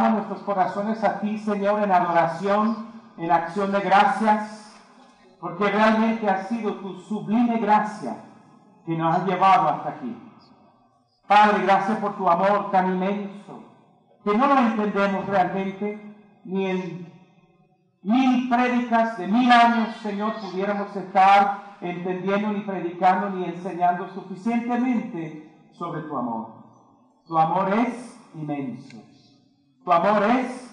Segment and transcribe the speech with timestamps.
[0.00, 4.76] nuestros corazones a ti, Señor, en adoración, en acción de gracias,
[5.40, 8.16] porque realmente ha sido tu sublime gracia
[8.86, 10.16] que nos ha llevado hasta aquí.
[11.26, 13.62] Padre, gracias por tu amor tan inmenso,
[14.24, 17.12] que no lo entendemos realmente, ni en
[18.02, 26.02] mil prédicas de mil años, Señor, pudiéramos estar entendiendo, ni predicando, ni enseñando suficientemente sobre
[26.02, 26.48] tu amor.
[27.26, 29.07] Tu amor es inmenso.
[29.88, 30.70] Tu amor es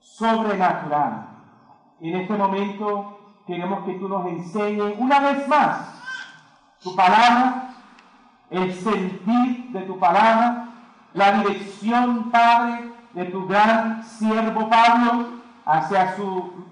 [0.00, 1.24] sobrenatural.
[2.00, 3.16] En este momento
[3.46, 6.02] queremos que tú nos enseñes una vez más
[6.82, 7.74] tu palabra,
[8.50, 10.66] el sentir de tu palabra,
[11.12, 15.26] la dirección, Padre, de tu gran siervo Pablo
[15.64, 16.66] hacia su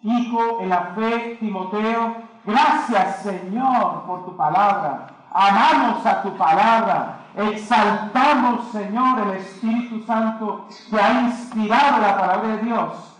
[0.00, 2.16] hijo en la fe, Timoteo.
[2.46, 5.08] Gracias, Señor, por tu palabra.
[5.30, 7.18] Amamos a tu palabra.
[7.34, 13.16] Exaltamos, Señor, el Espíritu Santo que ha inspirado la palabra de Dios.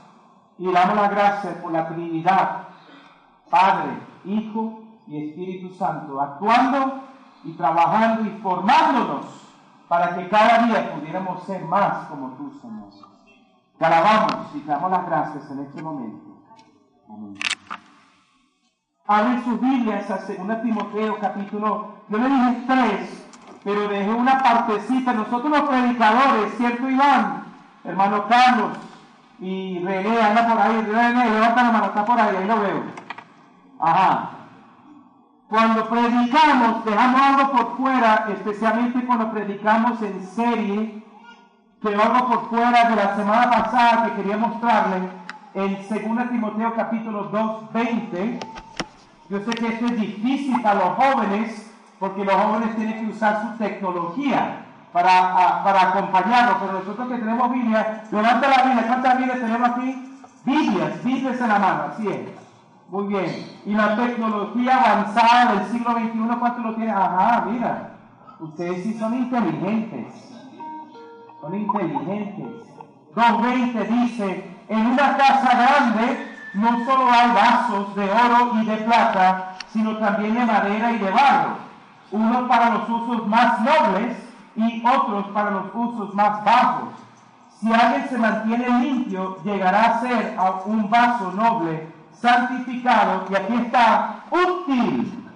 [0.58, 2.68] Y damos las gracias por la Trinidad,
[3.50, 7.02] Padre, Hijo y Espíritu Santo, actuando
[7.44, 9.26] y trabajando y formándonos
[9.88, 12.90] para que cada día pudiéramos ser más como tú, Señor.
[13.78, 16.42] Te alabamos y te damos las gracias en este momento.
[17.08, 17.34] Amén.
[19.06, 23.21] Abren sus Biblias a 2 Timoteo capítulo, yo le dije tres,
[23.64, 25.12] pero dejé una partecita.
[25.12, 27.44] Nosotros los predicadores, ¿cierto Iván?
[27.84, 28.78] Hermano Carlos
[29.40, 30.82] y René, anda por ahí.
[30.82, 32.82] René, levanta la mano, está por ahí, ahí lo veo.
[33.80, 34.30] Ajá.
[35.48, 41.04] Cuando predicamos, dejamos algo por fuera, especialmente cuando predicamos en serie,
[41.82, 45.08] que algo por fuera de la semana pasada que quería mostrarle
[45.54, 48.40] en 2 Timoteo capítulo 2, 20.
[49.28, 51.71] Yo sé que esto es difícil para los jóvenes,
[52.02, 57.52] porque los jóvenes tienen que usar su tecnología para, para acompañarnos, pero nosotros que tenemos
[57.52, 60.20] Biblia, levanta la Biblia, ¿cuántas Biblias tenemos aquí?
[60.44, 62.20] Biblias, Biblias en la mano, así es.
[62.88, 63.46] Muy bien.
[63.64, 66.90] Y la tecnología avanzada del siglo XXI, ¿cuánto lo tiene?
[66.90, 67.92] Ajá, mira.
[68.40, 70.12] Ustedes sí son inteligentes.
[71.40, 72.66] Son inteligentes.
[73.14, 79.54] 2.20 dice, en una casa grande no solo hay vasos de oro y de plata,
[79.72, 81.61] sino también de madera y de barro
[82.12, 84.16] unos para los usos más nobles
[84.54, 86.90] y otros para los usos más bajos.
[87.60, 90.36] Si alguien se mantiene limpio, llegará a ser
[90.66, 95.28] un vaso noble, santificado, y aquí está, útil.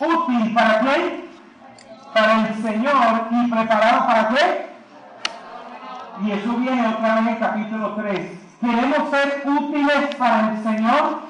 [0.00, 1.28] ¿Útil para qué?
[2.14, 4.68] Para el Señor y preparado para qué?
[6.24, 8.38] Y eso viene otra vez en el capítulo 3.
[8.60, 11.20] ¿Queremos ser útiles para el Señor?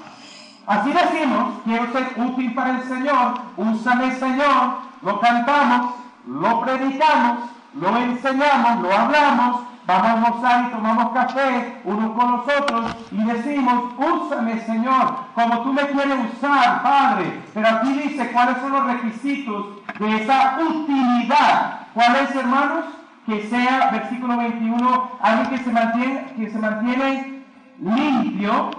[0.69, 5.95] Así decimos, quiero ser útil para el Señor, úsame Señor, lo cantamos,
[6.27, 7.39] lo predicamos,
[7.73, 13.25] lo enseñamos, lo hablamos, vamos a almorzar y tomamos café unos con los otros y
[13.25, 17.41] decimos, úsame Señor, como tú me quieres usar, Padre.
[17.55, 19.67] Pero aquí dice cuáles son los requisitos
[19.99, 21.87] de esa utilidad.
[21.95, 22.85] ¿Cuál es, hermanos?
[23.25, 27.43] Que sea, versículo 21, alguien que se mantiene, que se mantiene
[27.81, 28.71] limpio,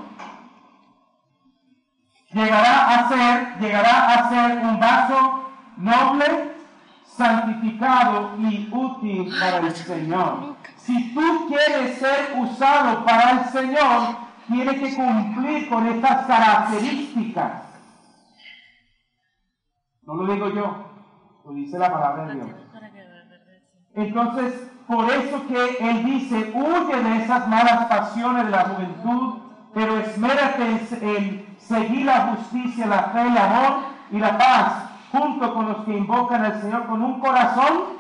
[2.31, 6.56] llegará a ser, llegará a ser un vaso noble,
[7.06, 10.56] santificado y útil para el Señor.
[10.78, 17.63] Si tú quieres ser usado para el Señor, tienes que cumplir con estas características.
[20.03, 20.91] No lo digo yo,
[21.45, 22.50] lo dice la palabra de Dios.
[23.95, 29.39] Entonces, por eso que Él dice, huye de esas malas pasiones de la juventud,
[29.73, 35.69] pero esmérate en seguir la justicia, la fe, el amor y la paz, junto con
[35.69, 38.00] los que invocan al Señor con un corazón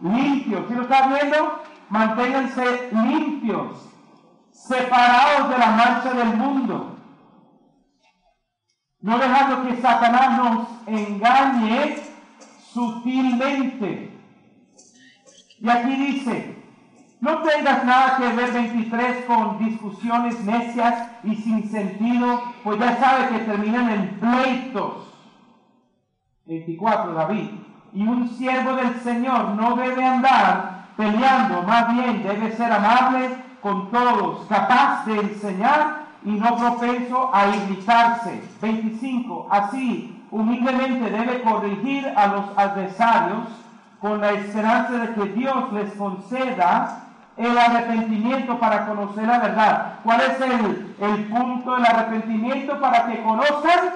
[0.00, 0.64] limpio.
[0.68, 1.62] ¿Sí lo está viendo?
[1.90, 3.88] Manténganse limpios,
[4.52, 6.94] separados de la marcha del mundo.
[9.00, 11.96] No dejando que Satanás nos engañe
[12.72, 14.16] sutilmente.
[15.60, 16.57] Y aquí dice,
[17.20, 23.28] no tengas nada que ver 23 con discusiones necias y sin sentido, pues ya sabes
[23.30, 25.12] que terminan en pleitos.
[26.46, 27.50] 24, David.
[27.92, 33.90] Y un siervo del Señor no debe andar peleando, más bien debe ser amable con
[33.90, 38.42] todos, capaz de enseñar y no propenso a irritarse.
[38.62, 39.48] 25.
[39.50, 43.48] Así, humildemente debe corregir a los adversarios
[44.00, 47.07] con la esperanza de que Dios les conceda
[47.38, 49.92] el arrepentimiento para conocer la verdad.
[50.02, 53.90] ¿Cuál es el, el punto del arrepentimiento para que conozcan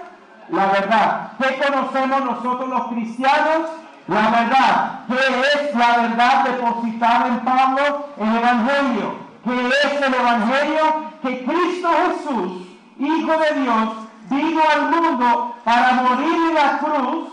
[0.49, 1.33] la verdad?
[1.39, 3.71] ¿Qué conocemos nosotros los cristianos?
[4.06, 5.00] La verdad.
[5.09, 8.09] ¿Qué es la verdad depositada en Pablo?
[8.17, 9.15] El Evangelio.
[9.44, 12.69] que es el Evangelio que Cristo Jesús,
[12.99, 13.89] Hijo de Dios,
[14.31, 17.29] vino al mundo para morir en la cruz,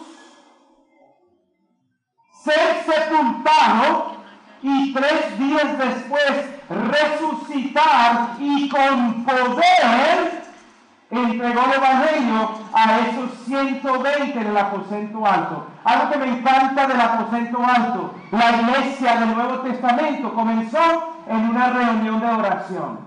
[2.43, 4.18] ser sepultado
[4.61, 10.39] y tres días después resucitar y con poder
[11.09, 15.67] entregó el Evangelio a esos 120 del aposento alto.
[15.83, 21.69] Algo que me encanta del aposento alto, la iglesia del Nuevo Testamento comenzó en una
[21.69, 22.99] reunión de oración.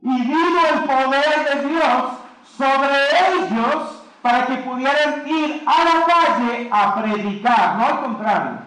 [0.00, 2.04] Y vino el poder de Dios
[2.56, 2.88] sobre
[3.34, 8.65] ellos para que pudieran ir a la calle a predicar, no al contrario.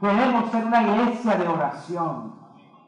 [0.00, 2.34] Queremos ser una iglesia de oración.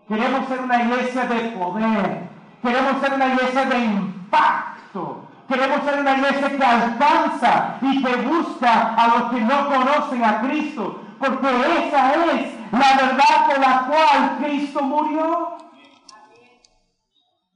[0.09, 2.29] Queremos ser una iglesia de poder.
[2.63, 5.25] Queremos ser una iglesia de impacto.
[5.49, 10.41] Queremos ser una iglesia que alcanza y que busca a los que no conocen a
[10.41, 11.03] Cristo.
[11.19, 11.49] Porque
[11.87, 15.59] esa es la verdad por la cual Cristo murió.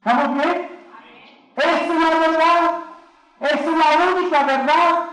[0.05, 0.69] ¿Estamos bien?
[1.56, 2.70] Esa es la verdad.
[3.41, 5.06] Esa es la única verdad.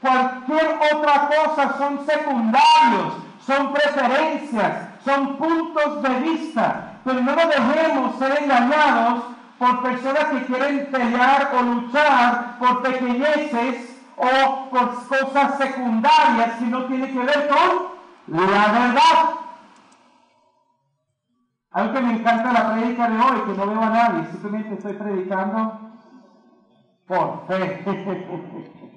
[0.00, 3.14] Cualquier otra cosa son secundarios,
[3.48, 7.00] son preferencias, son puntos de vista.
[7.02, 9.24] Pero no nos dejemos ser engañados
[9.58, 16.84] por personas que quieren pelear o luchar por pequeñeces o por cosas secundarias que no
[16.84, 19.30] tienen que ver con la verdad.
[21.70, 24.92] Algo que me encanta la predica de hoy, que no veo a nadie, simplemente estoy
[24.92, 25.80] predicando
[27.06, 27.82] por fe.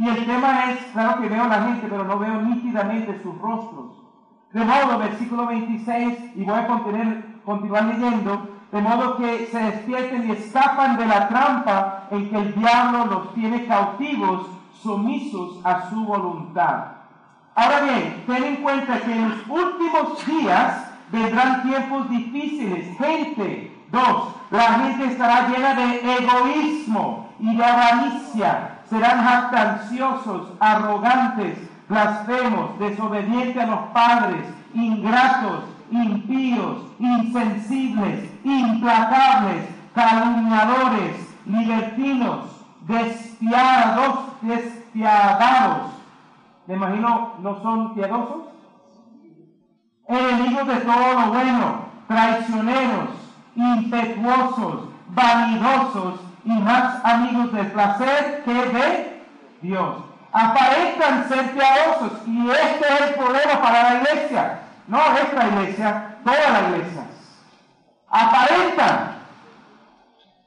[0.00, 3.36] y el tema es, claro que veo a la gente, pero no veo nítidamente sus
[3.38, 4.02] rostros.
[4.50, 6.66] De modo, versículo 26, y voy a
[7.44, 12.54] continuar leyendo, de modo que se despierten y escapan de la trampa en que el
[12.54, 16.92] diablo los tiene cautivos, sumisos a su voluntad.
[17.54, 22.96] Ahora bien, ten en cuenta que en los últimos días vendrán tiempos difíciles.
[22.96, 28.79] Gente, dos, la gente estará llena de egoísmo y de avaricia.
[28.90, 31.56] Serán jactanciosos, arrogantes,
[31.88, 34.44] blasfemos, desobedientes a los padres,
[34.74, 39.64] ingratos, impíos, insensibles, implacables,
[39.94, 42.46] calumniadores, libertinos,
[42.88, 45.92] despiadados, despiadados.
[46.66, 48.42] Me imagino, ¿no son piadosos?
[50.08, 53.10] Enemigos de todo lo bueno, traicioneros,
[53.54, 59.22] impetuosos, vanidosos y más amigos del placer que de
[59.62, 64.60] Dios aparentan ser piadosos y este es el problema para la iglesia.
[64.86, 67.02] No esta iglesia, toda la iglesia.
[68.10, 69.16] Aparentan,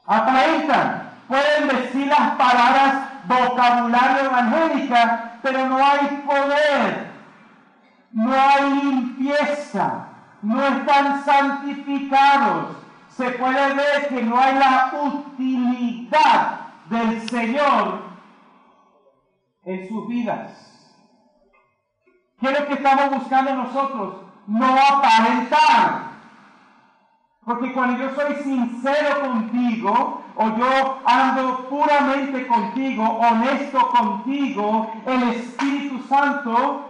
[0.05, 2.95] aparentan, pueden decir las palabras
[3.25, 7.11] vocabulario evangélica, pero no hay poder,
[8.11, 10.07] no hay limpieza,
[10.41, 12.82] no están santificados.
[13.17, 18.01] Se puede ver que no hay la utilidad del Señor
[19.65, 20.63] en sus vidas.
[22.39, 24.15] ¿Qué es lo que estamos buscando nosotros?
[24.47, 26.13] No aparentar.
[27.45, 36.01] Porque cuando yo soy sincero contigo, o yo ando puramente contigo, honesto contigo, el Espíritu
[36.07, 36.89] Santo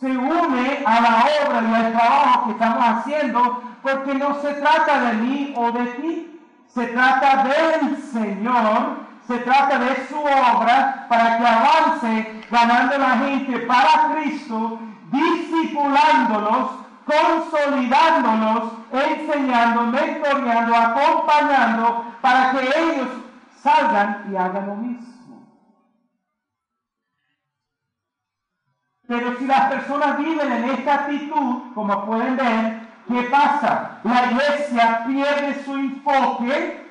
[0.00, 4.98] se une a la obra y al trabajo que estamos haciendo, porque no se trata
[4.98, 11.38] de mí o de ti, se trata del Señor se trata de su obra para
[11.38, 14.78] que avance ganando la gente para Cristo,
[15.10, 16.70] discipulándolos,
[17.06, 23.08] consolidándolos, enseñando, mentoreando, acompañando, para que ellos
[23.62, 25.14] salgan y hagan lo mismo.
[29.06, 34.00] Pero si las personas viven en esta actitud, como pueden ver, ¿qué pasa?
[34.04, 36.84] La iglesia pierde su enfoque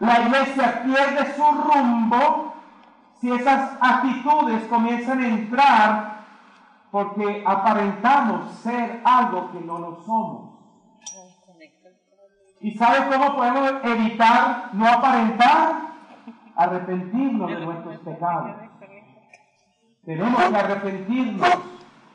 [0.00, 2.54] la iglesia pierde su rumbo
[3.20, 6.20] si esas actitudes comienzan a entrar
[6.90, 10.50] porque aparentamos ser algo que no lo somos.
[12.62, 15.90] ¿Y sabe cómo podemos evitar no aparentar?
[16.56, 18.56] Arrepentirnos de nuestros pecados.
[20.04, 21.48] Tenemos que arrepentirnos.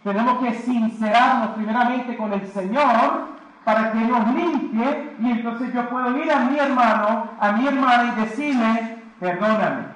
[0.04, 6.16] Tenemos que sincerarnos primeramente con el Señor para que nos limpie y entonces yo puedo
[6.18, 9.88] ir a mi hermano, a mi hermana y decirle, perdóname,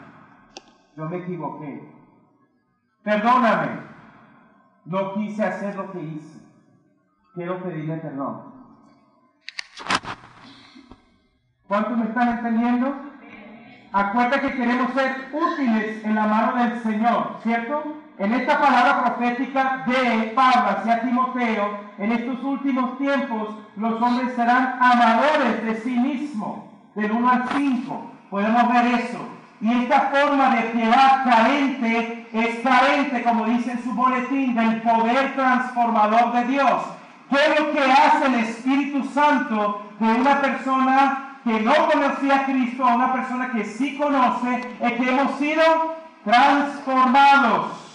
[0.97, 1.87] yo me equivoqué,
[3.03, 3.67] perdóname,
[4.85, 6.39] no quise hacer lo que hice,
[7.35, 8.49] quiero pedirle perdón.
[11.67, 12.95] ¿Cuántos me están entendiendo?
[13.93, 17.83] Acuérdate que queremos ser útiles en la mano del Señor, ¿cierto?
[18.19, 24.77] En esta palabra profética de Pablo hacia Timoteo, en estos últimos tiempos los hombres serán
[24.77, 26.59] amadores de sí mismos,
[26.95, 28.11] del 1 al 5.
[28.29, 29.19] Podemos ver eso.
[29.61, 35.33] Y esta forma de piedad carente es carente, como dice en su boletín, del poder
[35.35, 36.83] transformador de Dios.
[37.29, 42.45] ¿Qué es lo que hace el Espíritu Santo de una persona que no conocía a
[42.45, 44.75] Cristo a una persona que sí conoce?
[44.81, 45.63] Es que hemos sido
[46.25, 47.88] transformados.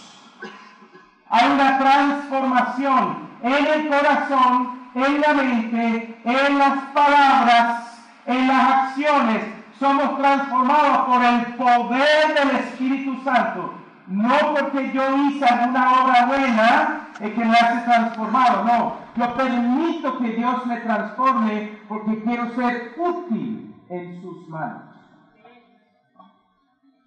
[1.35, 9.43] Hay una transformación en el corazón, en la mente, en las palabras, en las acciones.
[9.81, 13.75] Somos transformados por el poder del Espíritu Santo.
[14.07, 18.97] No porque yo hice alguna obra buena es que me hace transformado, no.
[19.17, 24.94] Yo permito que Dios me transforme porque quiero ser útil en sus manos.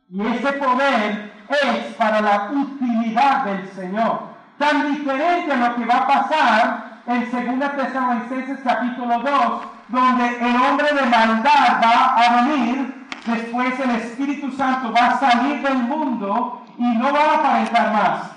[0.10, 4.22] Y ese poder es para la utilidad del Señor.
[4.58, 10.56] Tan diferente a lo que va a pasar en 2 Tesalonicenses capítulo 2, donde el
[10.62, 16.64] hombre de maldad va a venir, después el Espíritu Santo va a salir del mundo
[16.78, 18.32] y no va a aparentar más.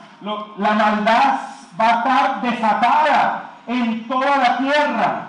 [0.59, 1.41] la maldad
[1.81, 5.27] va a estar desatada en toda la tierra.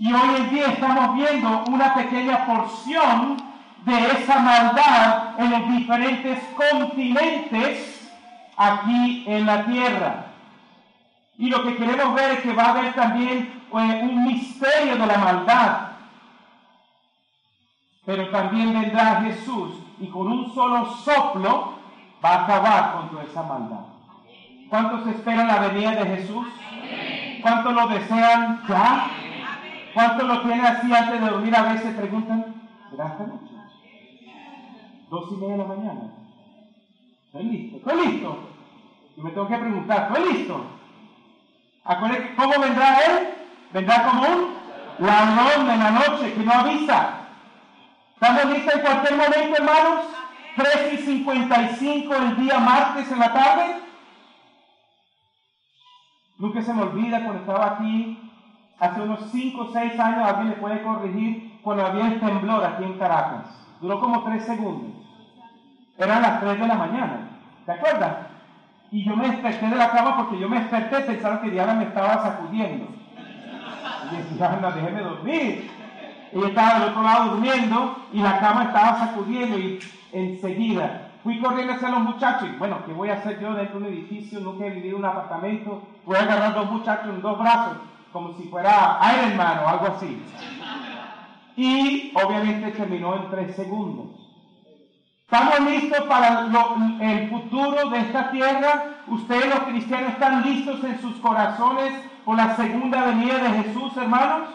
[0.00, 6.38] Y hoy en día estamos viendo una pequeña porción de esa maldad en los diferentes
[6.54, 8.10] continentes
[8.56, 10.26] aquí en la tierra.
[11.38, 15.06] Y lo que queremos ver es que va a haber también pues, un misterio de
[15.06, 15.78] la maldad.
[18.04, 21.74] Pero también vendrá Jesús y con un solo soplo
[22.24, 23.80] va a acabar con toda esa maldad.
[24.68, 26.46] ¿Cuántos esperan la venida de Jesús?
[27.40, 29.06] ¿Cuántos lo desean ya?
[29.94, 31.56] ¿Cuántos lo tienen así antes de dormir?
[31.56, 32.54] A veces preguntan,
[32.90, 33.57] ¿será esta noche?
[35.10, 36.00] Dos y media de la mañana.
[37.26, 37.76] ¿Estoy listo?
[37.78, 38.38] ¿Estoy listo?
[39.16, 40.66] Y me tengo que preguntar, ¿estoy listo?
[41.84, 43.28] Acuérdense, ¿cómo vendrá Él?
[43.72, 44.54] Vendrá como un
[44.98, 47.20] ladrón en la noche que no avisa.
[48.14, 50.04] ¿Estamos listos en cualquier momento, hermanos?
[50.56, 53.76] 3 y 55 el día martes en la tarde.
[56.38, 58.30] Nunca se me olvida cuando estaba aquí,
[58.78, 62.84] hace unos 5 o 6 años, alguien me puede corregir, cuando había el temblor aquí
[62.84, 63.46] en Caracas.
[63.80, 64.97] Duró como 3 segundos.
[65.98, 67.28] Eran las 3 de la mañana.
[67.66, 68.16] ¿Te acuerdas?
[68.90, 71.84] Y yo me desperté de la cama porque yo me desperté pensando que Diana me
[71.84, 72.86] estaba sacudiendo.
[74.10, 75.70] Y decía, anda, déjeme dormir.
[76.32, 79.78] Ella estaba del otro lado durmiendo y la cama estaba sacudiendo y
[80.12, 83.86] enseguida fui corriendo hacia los muchachos y bueno, ¿qué voy a hacer yo dentro de
[83.86, 84.40] un edificio?
[84.40, 85.82] Nunca he vivido en un apartamento.
[86.06, 87.76] Voy a agarrar dos muchachos en dos brazos
[88.12, 90.22] como si fuera Iron Man o algo así.
[91.56, 94.27] Y obviamente terminó en tres segundos.
[95.30, 96.48] ¿Estamos listos para
[97.00, 98.94] el futuro de esta tierra?
[99.08, 101.92] ¿Ustedes los cristianos están listos en sus corazones
[102.24, 104.48] por la segunda venida de Jesús, hermanos?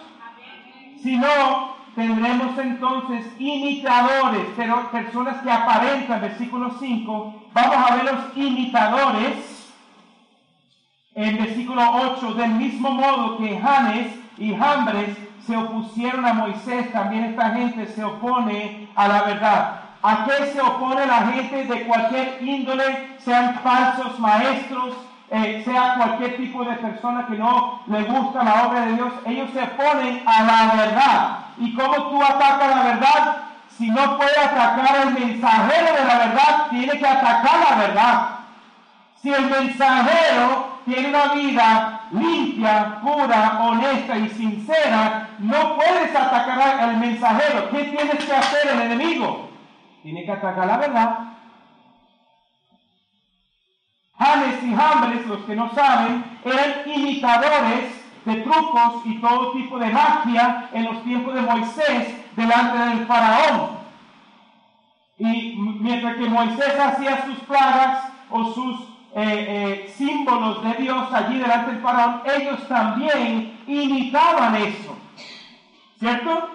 [1.00, 4.48] Si no, tendremos entonces imitadores,
[4.92, 9.72] personas que aparentan, versículo 5, vamos a ver los imitadores
[11.14, 11.84] en versículo
[12.16, 15.16] 8, del mismo modo que Janes y Jambres
[15.46, 19.83] se opusieron a Moisés, también esta gente se opone a la verdad.
[20.06, 24.96] ¿A qué se opone la gente de cualquier índole, sean falsos maestros,
[25.32, 29.50] eh, sea cualquier tipo de persona que no le gusta la obra de Dios, ellos
[29.54, 31.38] se oponen a la verdad.
[31.58, 33.38] ¿Y cómo tú atacas la verdad?
[33.70, 38.30] Si no puede atacar al mensajero de la verdad, tiene que atacar la verdad.
[39.22, 46.98] Si el mensajero tiene una vida limpia, pura, honesta y sincera, no puedes atacar al
[46.98, 47.70] mensajero.
[47.72, 49.53] ¿Qué tienes que hacer el enemigo?
[50.04, 51.20] Tiene que atacar la verdad.
[54.20, 59.90] James y Jambres, los que no saben, eran imitadores de trucos y todo tipo de
[59.90, 63.80] magia en los tiempos de Moisés delante del faraón.
[65.18, 68.82] Y mientras que Moisés hacía sus plagas o sus
[69.16, 74.98] eh, eh, símbolos de Dios allí delante del faraón, ellos también imitaban eso.
[75.98, 76.50] ¿Cierto?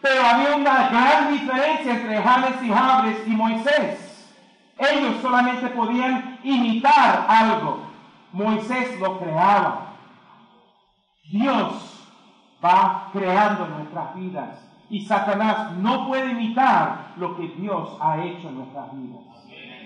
[0.00, 4.06] Pero había una gran diferencia entre James y Jambres y Moisés.
[4.78, 7.86] Ellos solamente podían imitar algo.
[8.32, 9.94] Moisés lo creaba.
[11.30, 12.08] Dios
[12.62, 18.58] va creando nuestras vidas y Satanás no puede imitar lo que Dios ha hecho en
[18.58, 19.22] nuestras vidas.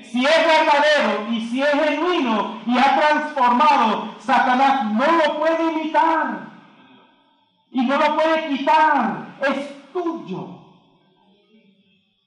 [0.02, 6.40] Si es verdadero y si es genuino y ha transformado, Satanás no lo puede imitar
[7.70, 9.26] y no lo puede quitar.
[9.48, 10.60] Es tuyo.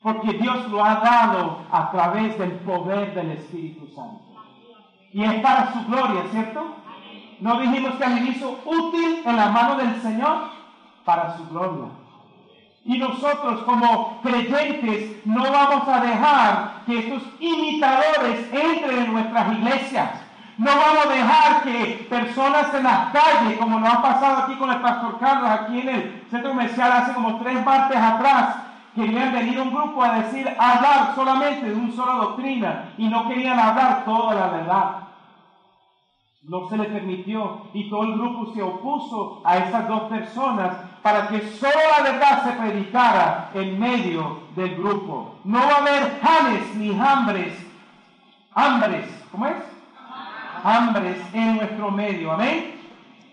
[0.04, 4.20] porque Dios lo ha dado a través del poder del Espíritu Santo.
[5.14, 6.76] Y es para su gloria, ¿cierto?
[7.40, 10.50] No dijimos que le hizo útil en la mano del Señor
[11.06, 11.86] para su gloria.
[12.86, 20.23] Y nosotros como creyentes no vamos a dejar que estos imitadores entren en nuestras iglesias.
[20.58, 24.70] No vamos a dejar que personas en las calles, como nos ha pasado aquí con
[24.70, 28.56] el pastor Carlos, aquí en el centro comercial hace como tres martes atrás,
[28.94, 33.58] querían venir un grupo a decir, hablar solamente de una sola doctrina y no querían
[33.58, 34.96] hablar toda la verdad.
[36.44, 41.30] No se le permitió y todo el grupo se opuso a esas dos personas para
[41.30, 45.36] que solo la verdad se predicara en medio del grupo.
[45.46, 47.54] No va a haber janes ni hambres,
[48.54, 49.73] hambres, ¿cómo es?
[50.64, 52.80] Hambres en nuestro medio, amén.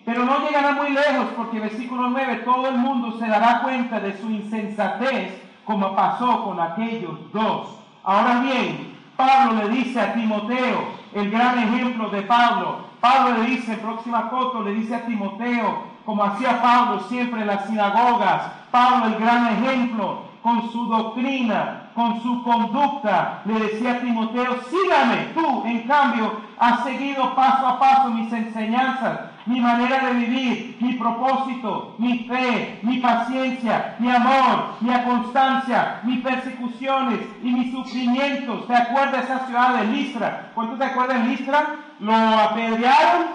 [0.04, 4.16] Pero no llegará muy lejos porque versículo 9, todo el mundo se dará cuenta de
[4.18, 7.78] su insensatez como pasó con aquellos dos.
[8.02, 10.84] Ahora bien, Pablo le dice a Timoteo,
[11.14, 16.24] el gran ejemplo de Pablo, Pablo le dice, próxima foto, le dice a Timoteo, como
[16.24, 22.42] hacía Pablo siempre en las sinagogas, Pablo el gran ejemplo, con su doctrina, con su
[22.42, 28.32] conducta, le decía a Timoteo, sígame, tú en cambio has seguido paso a paso mis
[28.32, 36.00] enseñanzas, mi manera de vivir, mi propósito, mi fe, mi paciencia, mi amor, mi constancia,
[36.04, 38.66] mis persecuciones y mis sufrimientos.
[38.66, 40.52] ¿Te acuerdas de esa ciudad de Listra?
[40.54, 41.76] ¿Cuántos te acuerdan de Listra?
[41.98, 43.26] Lo apedrearon,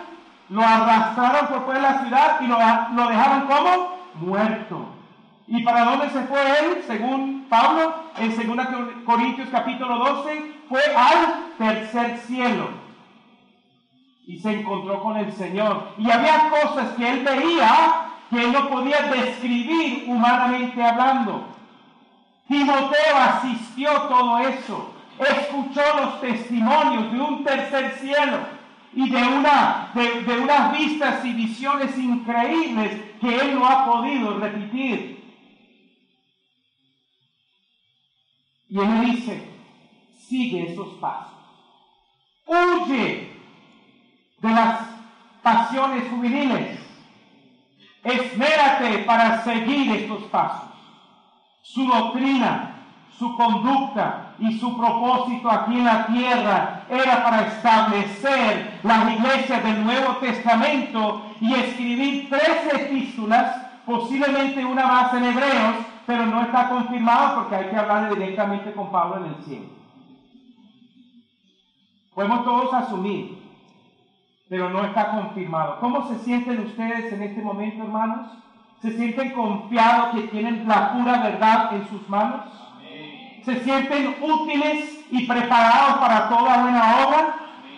[0.50, 4.95] lo arrastraron por fuera de la ciudad y lo dejaron como muerto.
[5.48, 6.84] ¿Y para dónde se fue él?
[6.88, 8.68] Según Pablo, en 2
[9.06, 12.86] Corintios capítulo 12, fue al tercer cielo
[14.28, 15.94] y se encontró con el Señor.
[15.98, 21.46] Y había cosas que él veía que él no podía describir humanamente hablando.
[22.48, 28.38] Timoteo asistió todo eso, escuchó los testimonios de un tercer cielo
[28.94, 34.40] y de, una, de, de unas vistas y visiones increíbles que él no ha podido
[34.40, 35.25] repetir.
[38.76, 39.42] Y él le dice,
[40.28, 41.32] sigue esos pasos,
[42.46, 43.32] huye
[44.40, 44.82] de las
[45.42, 46.78] pasiones juveniles.
[48.04, 50.72] Esmérate para seguir estos pasos.
[51.64, 52.76] Su doctrina,
[53.18, 59.86] su conducta y su propósito aquí en la tierra era para establecer las iglesias del
[59.86, 67.36] Nuevo Testamento y escribir tres epístolas, posiblemente una más en hebreos, pero no está confirmado
[67.36, 69.66] porque hay que hablar directamente con Pablo en el cielo.
[72.14, 73.46] Podemos todos asumir
[74.50, 75.80] pero no está confirmado.
[75.80, 78.28] ¿Cómo se sienten ustedes en este momento, hermanos?
[78.82, 82.42] ¿Se sienten confiados que tienen la pura verdad en sus manos?
[83.44, 87.36] ¿Se sienten útiles y preparados para toda buena obra?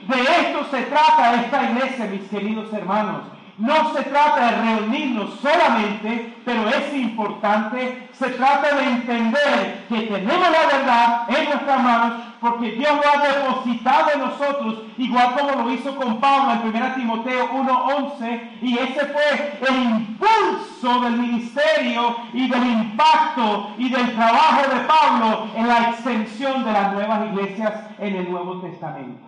[0.07, 3.23] De esto se trata esta iglesia, mis queridos hermanos.
[3.57, 10.51] No se trata de reunirnos solamente, pero es importante, se trata de entender que tenemos
[10.51, 15.71] la verdad en nuestras manos porque Dios lo ha depositado en nosotros, igual como lo
[15.71, 22.47] hizo con Pablo en 1 Timoteo 1.11, y ese fue el impulso del ministerio y
[22.47, 28.15] del impacto y del trabajo de Pablo en la extensión de las nuevas iglesias en
[28.17, 29.25] el Nuevo Testamento.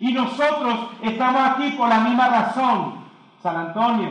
[0.00, 2.97] Y nosotros estamos aquí por la misma razón.
[3.42, 4.10] San Antonio,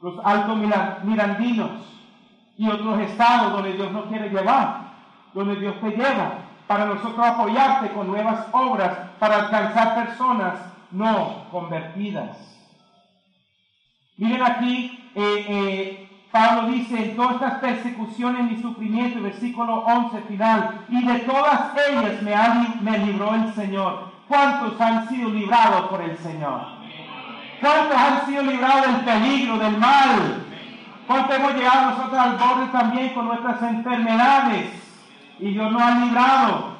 [0.00, 0.56] los altos
[1.04, 1.70] mirandinos
[2.56, 4.88] y otros estados donde Dios nos quiere llevar,
[5.34, 6.32] donde Dios te lleva,
[6.66, 10.54] para nosotros apoyarte con nuevas obras para alcanzar personas
[10.90, 12.36] no convertidas.
[14.16, 20.84] Miren aquí, eh, eh, Pablo dice, en todas estas persecuciones y sufrimientos, versículo 11 final,
[20.88, 24.12] y de todas ellas me, me libró el Señor.
[24.26, 26.77] ¿Cuántos han sido librados por el Señor?
[27.60, 30.44] ¿Cuántos han sido librados del peligro, del mal?
[31.06, 34.66] ¿Cuántos hemos llegado nosotros al borde también con nuestras enfermedades?
[35.40, 36.78] Y Dios nos ha librado.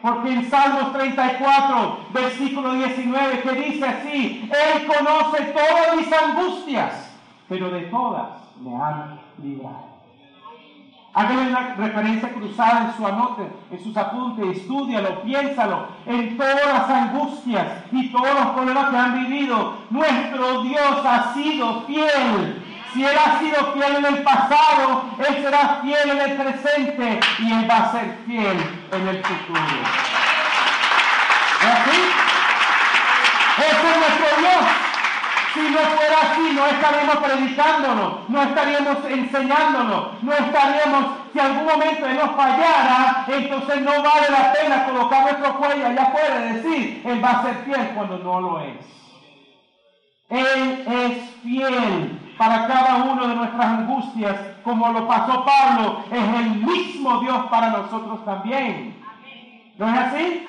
[0.00, 7.12] Porque en Salmos 34, versículo 19, que dice así, Él conoce todas mis angustias,
[7.48, 8.28] pero de todas
[8.60, 9.95] me han librado.
[11.18, 16.90] Hágale una referencia cruzada en su anote, en sus apuntes, estudialo, piénsalo, en todas las
[16.90, 19.78] angustias y todos los problemas que han vivido.
[19.88, 22.62] Nuestro Dios ha sido fiel.
[22.92, 27.50] Si Él ha sido fiel en el pasado, Él será fiel en el presente y
[27.50, 28.58] Él va a ser fiel
[28.92, 29.60] en el futuro.
[31.62, 32.00] ¿Es así?
[33.56, 34.85] Ese es nuestro Dios.
[35.56, 42.06] Si no fuera así, no estaríamos predicándolo, no estaríamos enseñándolo, no estaríamos, si algún momento
[42.06, 47.02] Él nos fallara, entonces no vale la pena colocar nuestro cuello allá afuera y decir,
[47.06, 48.76] Él va a ser fiel cuando no lo es.
[50.28, 56.50] Él es fiel para cada uno de nuestras angustias, como lo pasó Pablo, es el
[56.56, 59.02] mismo Dios para nosotros también.
[59.78, 60.46] ¿No es así?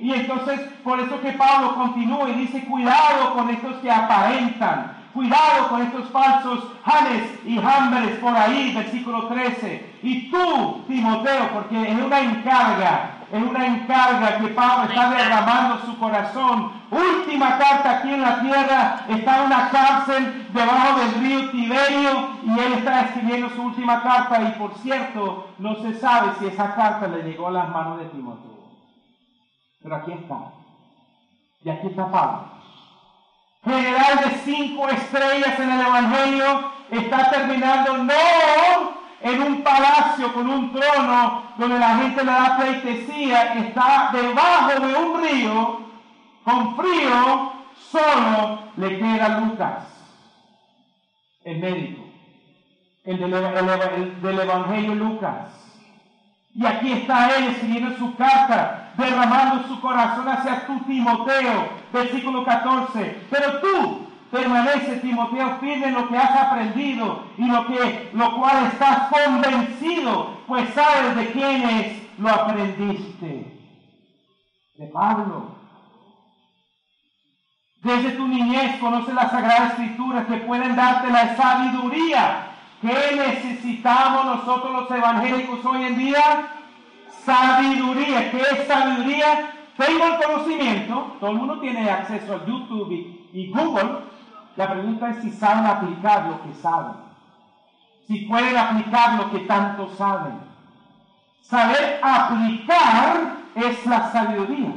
[0.00, 5.68] Y entonces, por eso que Pablo continúa y dice, cuidado con estos que aparentan, cuidado
[5.68, 9.98] con estos falsos Janes y Jambres por ahí, versículo 13.
[10.02, 15.98] Y tú, Timoteo, porque es una encarga, es una encarga que Pablo está derramando su
[15.98, 16.72] corazón.
[16.90, 22.50] Última carta aquí en la tierra, está en una cárcel debajo del río Tiberio y
[22.60, 27.08] él está escribiendo su última carta y por cierto, no se sabe si esa carta
[27.08, 28.57] le llegó a las manos de Timoteo.
[29.82, 30.52] Pero aquí está.
[31.64, 32.58] Y aquí está Pablo.
[33.64, 40.72] General de cinco estrellas en el Evangelio está terminando no en un palacio con un
[40.72, 45.80] trono donde la gente le da pleitesía, está debajo de un río
[46.44, 47.52] con frío,
[47.90, 49.84] solo le queda Lucas,
[51.44, 52.04] el médico,
[53.04, 55.54] el del, el del Evangelio Lucas.
[56.54, 63.26] Y aquí está él escribiendo su carta, derramando su corazón hacia tu Timoteo, versículo 14.
[63.30, 68.66] Pero tú permanece, Timoteo, firme en lo que has aprendido y lo, que, lo cual
[68.66, 73.54] estás convencido, pues sabes de quiénes lo aprendiste.
[74.76, 75.56] De Pablo.
[77.82, 82.48] Desde tu niñez conoce las sagradas escrituras que pueden darte la sabiduría
[82.80, 86.48] ¿Qué necesitamos nosotros los evangélicos hoy en día?
[87.28, 88.30] Sabiduría.
[88.30, 89.50] ¿Qué es sabiduría?
[89.76, 92.90] Tengo el conocimiento, todo el mundo tiene acceso a YouTube
[93.34, 93.98] y, Google.
[94.56, 96.94] La pregunta es si saben aplicar lo que saben.
[98.06, 100.40] Si pueden aplicar lo que tanto saben.
[101.42, 104.72] Saber aplicar es la sabiduría.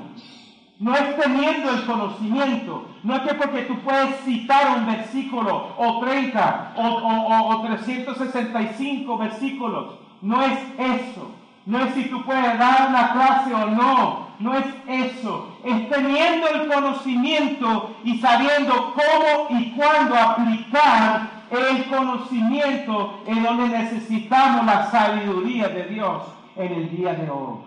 [0.80, 6.00] No es teniendo el conocimiento, no es que porque tú puedes citar un versículo o
[6.02, 11.41] 30 o, 365 versículos, no es eso.
[11.66, 15.58] No es si tú puedes dar una clase o no, no es eso.
[15.64, 24.66] Es teniendo el conocimiento y sabiendo cómo y cuándo aplicar el conocimiento en donde necesitamos
[24.66, 26.24] la sabiduría de Dios
[26.56, 27.60] en el día de hoy.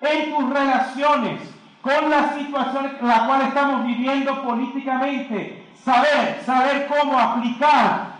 [0.00, 1.40] En tus relaciones,
[1.82, 5.66] con la situación en la cual estamos viviendo políticamente.
[5.82, 8.16] Saber, saber cómo aplicar,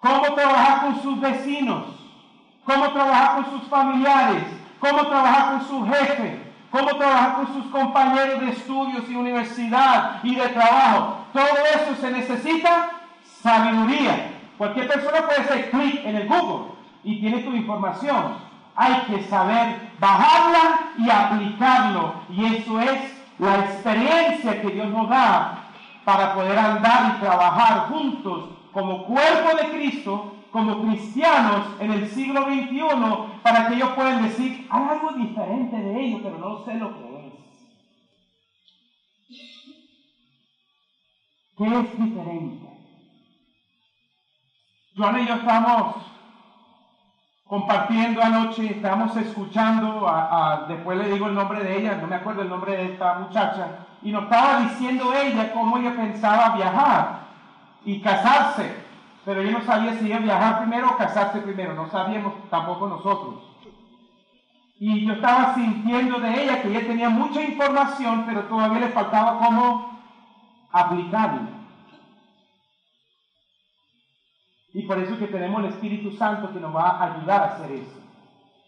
[0.00, 1.99] cómo trabajar con sus vecinos,
[2.64, 4.42] cómo trabajar con sus familiares,
[4.78, 10.34] cómo trabajar con su jefe, cómo trabajar con sus compañeros de estudios y universidad y
[10.34, 11.18] de trabajo.
[11.32, 12.90] Todo eso se necesita
[13.42, 14.32] sabiduría.
[14.58, 19.90] Cualquier persona puede hacer clic en el Google y tiene tu información hay que saber
[19.98, 22.14] bajarla y aplicarlo.
[22.30, 25.64] Y eso es la experiencia que Dios nos da
[26.04, 32.44] para poder andar y trabajar juntos como cuerpo de Cristo, como cristianos en el siglo
[32.44, 32.80] XXI,
[33.42, 37.26] para que ellos puedan decir, hay algo diferente de ellos, pero no sé lo que
[37.26, 37.34] es.
[41.56, 42.66] ¿Qué es diferente?
[44.96, 45.96] Joana y yo estamos
[47.50, 52.42] compartiendo anoche, estábamos escuchando, a, después le digo el nombre de ella, no me acuerdo
[52.42, 57.20] el nombre de esta muchacha, y nos estaba diciendo ella cómo ella pensaba viajar
[57.84, 58.89] y casarse,
[59.30, 62.88] pero yo no sabía si iba a viajar primero o casarse primero, no sabíamos tampoco
[62.88, 63.36] nosotros.
[64.80, 69.38] Y yo estaba sintiendo de ella que ella tenía mucha información, pero todavía le faltaba
[69.38, 70.00] cómo
[70.72, 71.48] aplicarla.
[74.74, 77.70] Y por eso que tenemos el Espíritu Santo que nos va a ayudar a hacer
[77.70, 78.00] eso.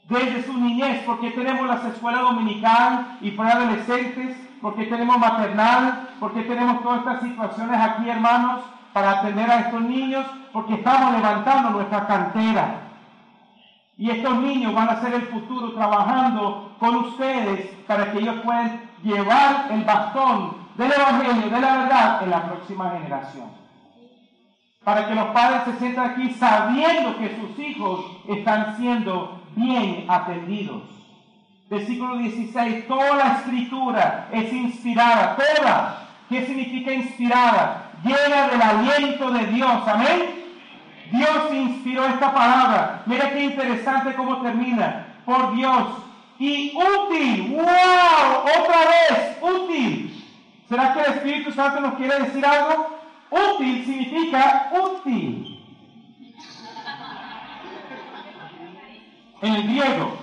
[0.08, 6.42] Desde su niñez, porque tenemos las escuelas dominical y para adolescentes, porque tenemos maternal, porque
[6.42, 12.06] tenemos todas estas situaciones aquí, hermanos, para atender a estos niños, porque estamos levantando nuestra
[12.06, 12.88] cantera.
[13.96, 18.80] Y estos niños van a ser el futuro trabajando con ustedes para que ellos puedan
[19.02, 23.62] llevar el bastón del Evangelio, de la verdad, en la próxima generación
[24.84, 30.82] para que los padres se sientan aquí sabiendo que sus hijos están siendo bien atendidos.
[31.70, 36.08] Versículo 16, toda la escritura es inspirada, toda.
[36.28, 37.91] ¿Qué significa inspirada?
[38.04, 40.42] Llena del aliento de Dios, amén.
[41.10, 43.02] Dios inspiró esta palabra.
[43.06, 45.06] Mira qué interesante cómo termina.
[45.24, 45.88] Por Dios.
[46.38, 50.22] Y útil, wow, otra vez, útil
[50.72, 52.98] ¿Será que el Espíritu Santo nos quiere decir algo?
[53.28, 55.62] Útil significa útil.
[59.42, 60.16] En el griego.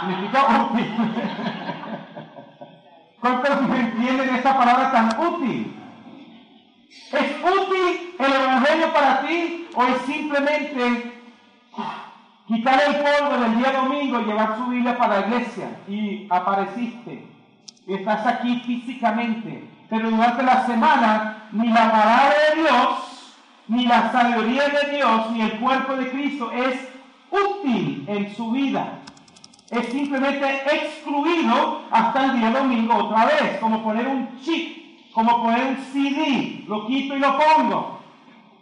[0.00, 0.94] Significa útil.
[3.20, 5.81] ¿Cuántos entienden esta palabra tan útil?
[7.12, 11.12] ¿Es útil el Evangelio para ti o es simplemente
[12.46, 17.26] quitar el polvo del día domingo y llevar su Biblia para la iglesia y apareciste?
[17.86, 24.68] Estás aquí físicamente, pero durante la semana ni la palabra de Dios, ni la sabiduría
[24.68, 26.88] de Dios, ni el cuerpo de Cristo es
[27.30, 29.02] útil en su vida
[29.72, 34.81] es simplemente excluido hasta el día domingo otra vez, como poner un chip,
[35.12, 38.00] como poner un lo quito y lo pongo.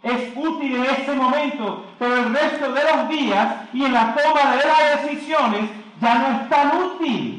[0.03, 4.55] Es útil en ese momento, pero el resto de los días y en la toma
[4.55, 5.69] de las decisiones
[6.01, 7.37] ya no es tan útil.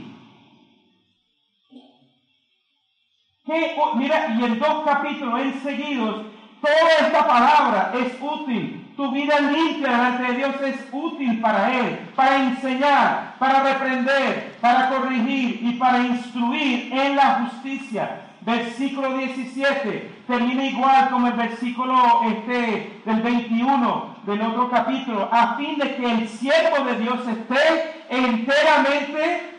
[3.97, 6.27] Mira, y en dos capítulos enseguidos,
[6.61, 12.11] toda esta palabra es útil tu vida limpia delante de Dios es útil para Él,
[12.15, 18.32] para enseñar, para reprender, para corregir y para instruir en la justicia.
[18.45, 25.79] Versículo 17 termina igual como el versículo este, del 21 del otro capítulo, a fin
[25.79, 29.51] de que el siervo de Dios esté enteramente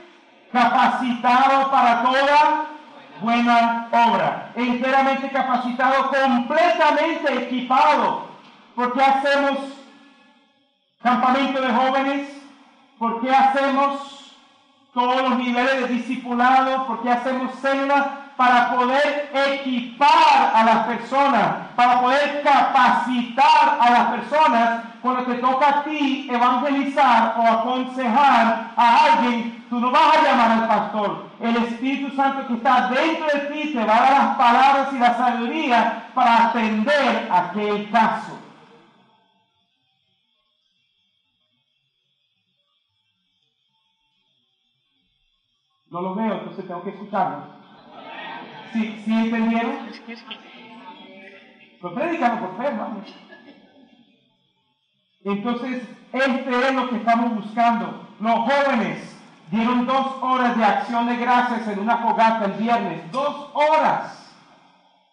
[0.51, 2.65] capacitado para toda
[3.21, 8.33] buena obra, enteramente capacitado, completamente equipado
[8.75, 9.59] ¿Por qué hacemos
[11.01, 12.29] campamento de jóvenes?
[12.97, 14.35] ¿Por qué hacemos
[14.93, 16.87] todos los niveles de discipulado?
[16.87, 18.22] ¿Por qué hacemos células?
[18.35, 25.69] Para poder equipar a las personas, para poder capacitar a las personas cuando te toca
[25.69, 31.25] a ti evangelizar o aconsejar a alguien, tú no vas a llamar al pastor.
[31.39, 34.99] El Espíritu Santo que está dentro de ti te va a dar las palabras y
[34.99, 38.39] la sabiduría para atender aquel caso.
[45.89, 47.62] No lo veo, entonces tengo que escucharlo.
[48.73, 49.77] ¿Sí, ¿sí entendieron?
[51.79, 52.73] Pues predicamos por fe.
[55.25, 58.07] Entonces, este es lo que estamos buscando.
[58.19, 59.15] Los jóvenes
[59.51, 63.11] dieron dos horas de acción de gracias en una fogata el viernes.
[63.11, 64.33] Dos horas.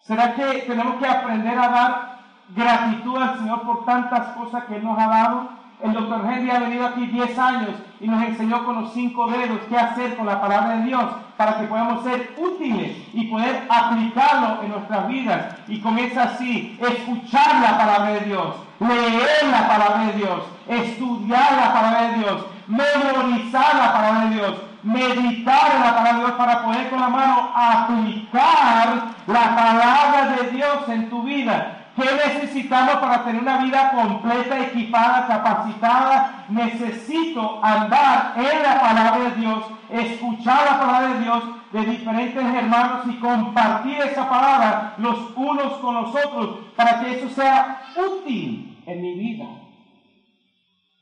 [0.01, 2.19] ¿Será que tenemos que aprender a dar
[2.49, 5.60] gratitud al Señor por tantas cosas que nos ha dado?
[5.83, 9.61] El doctor Henry ha venido aquí 10 años y nos enseñó con los cinco dedos
[9.67, 11.03] qué hacer con la palabra de Dios
[11.37, 15.55] para que podamos ser útiles y poder aplicarlo en nuestras vidas.
[15.67, 21.73] Y comienza así, escuchar la palabra de Dios, leer la palabra de Dios, estudiar la
[21.73, 26.63] palabra de Dios, memorizar la palabra de Dios, meditar en la palabra de Dios para
[26.63, 31.80] poder con la mano aplicar la palabra de Dios en tu vida.
[31.95, 36.45] ¿Qué necesitamos para tener una vida completa, equipada, capacitada?
[36.47, 43.01] Necesito andar en la palabra de Dios, escuchar la palabra de Dios de diferentes hermanos
[43.07, 49.01] y compartir esa palabra los unos con los otros para que eso sea útil en
[49.01, 49.45] mi vida.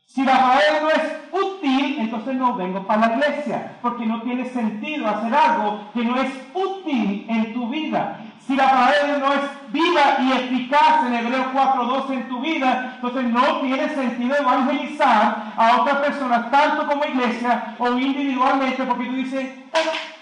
[0.06, 4.44] Si la palabra no es útil, entonces no vengo para la iglesia, porque no tiene
[4.46, 8.18] sentido hacer algo que no es útil en tu vida.
[8.40, 13.24] Si la palabra no es viva y eficaz en Hebreos 4.12 en tu vida, entonces
[13.24, 19.50] no tiene sentido evangelizar a otras personas, tanto como iglesia o individualmente, porque tú dices,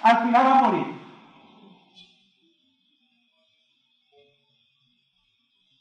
[0.02, 0.98] al final va a morir.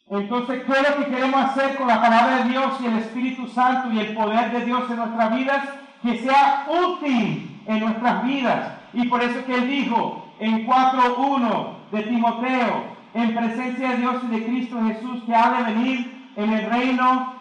[0.09, 3.47] Entonces, ¿qué es lo que queremos hacer con la palabra de Dios y el Espíritu
[3.49, 5.69] Santo y el poder de Dios en nuestras vidas?
[6.01, 8.71] Que sea útil en nuestras vidas.
[8.93, 14.27] Y por eso que Él dijo en 4.1, de Timoteo, en presencia de Dios y
[14.27, 17.33] de Cristo Jesús, que ha de venir en el reino,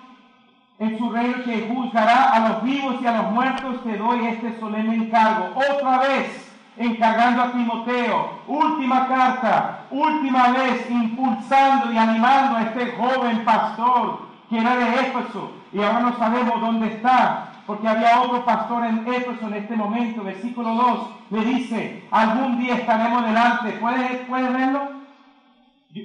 [0.79, 4.59] en su reino que juzgará a los vivos y a los muertos, te doy este
[4.59, 5.53] solemne encargo.
[5.55, 13.45] Otra vez, encargando a Timoteo, última carta, última vez impulsando y animando a este joven
[13.45, 18.85] pastor que era de Éfeso y ahora no sabemos dónde está, porque había otro pastor
[18.85, 24.89] en Éfeso en este momento, versículo 2, le dice, algún día estaremos delante, ¿puedes, verlo?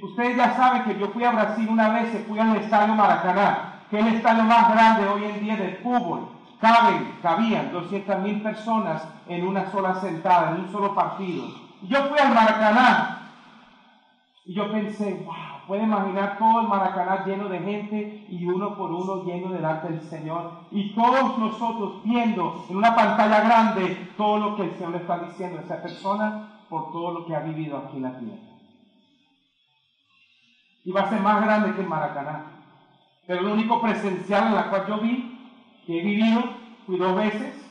[0.00, 3.98] Ustedes ya saben que yo fui a Brasil una vez, fui al estadio Maracaná, que
[3.98, 6.28] es el estadio más grande hoy en día del fútbol.
[6.60, 11.44] Caben, cabían 200 mil personas en una sola sentada, en un solo partido.
[11.82, 13.18] Yo fui al Maracaná
[14.44, 18.90] y yo pensé, wow, puede imaginar todo el Maracaná lleno de gente y uno por
[18.92, 20.52] uno yendo delante del Señor.
[20.70, 25.18] Y todos nosotros viendo en una pantalla grande todo lo que el Señor le está
[25.18, 26.48] diciendo a esa persona.
[26.72, 28.51] por todo lo que ha vivido aquí en la tierra.
[30.84, 32.44] Y va a ser más grande que Maracaná.
[33.26, 35.38] Pero lo único presencial en la cual yo vi,
[35.86, 36.42] que he vivido,
[36.86, 37.62] fui dos veces,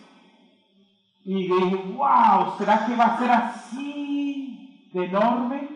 [1.23, 1.53] y dije,
[1.95, 5.69] wow, ¿será que va a ser así de enorme?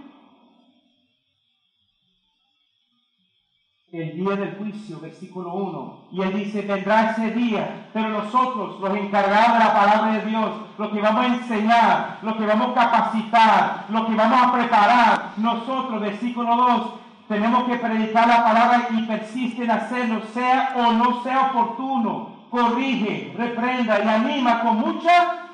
[3.91, 6.08] El día del juicio, versículo 1.
[6.12, 10.52] Y él dice, vendrá ese día, pero nosotros, los encargados de la palabra de Dios,
[10.78, 15.34] lo que vamos a enseñar, lo que vamos a capacitar, lo que vamos a preparar,
[15.38, 21.24] nosotros, versículo 2, tenemos que predicar la palabra y persiste en hacerlo, sea o no
[21.24, 22.36] sea oportuno.
[22.52, 25.48] Corrige, reprenda y anima con mucha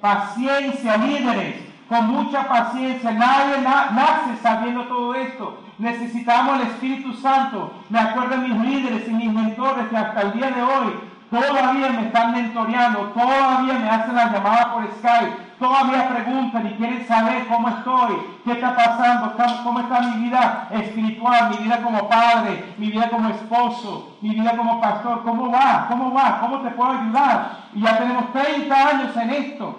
[0.00, 1.56] paciencia, líderes,
[1.88, 3.12] con mucha paciencia.
[3.12, 5.62] Nadie nace sabiendo todo esto.
[5.78, 7.72] Necesitamos el Espíritu Santo.
[7.90, 10.94] Me acuerdo de mis líderes y mis mentores que hasta el día de hoy
[11.30, 17.06] todavía me están mentoreando, todavía me hacen las llamadas por Skype, todavía preguntan y quieren
[17.06, 22.74] saber cómo estoy, qué está pasando, cómo está mi vida espiritual, mi vida como padre,
[22.78, 26.90] mi vida como esposo, mi vida como pastor, cómo va, cómo va, cómo te puedo
[26.90, 27.68] ayudar.
[27.74, 29.78] Y ya tenemos 30 años en esto,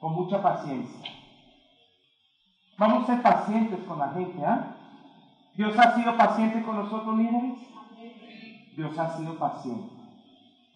[0.00, 1.10] con mucha paciencia.
[2.78, 4.72] Vamos a ser pacientes con la gente, ¿ah?
[5.54, 7.58] Dios ha sido paciente con nosotros, líderes.
[8.76, 9.90] Dios ha sido paciente.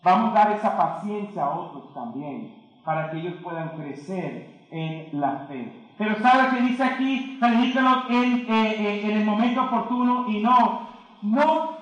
[0.03, 2.60] Vamos a dar esa paciencia a otros también
[2.90, 5.72] para que ellos puedan crecer en la fe.
[5.96, 7.37] Pero ¿sabe que dice aquí?
[7.38, 10.88] Predícalo en, eh, eh, en el momento oportuno y no,
[11.22, 11.79] no.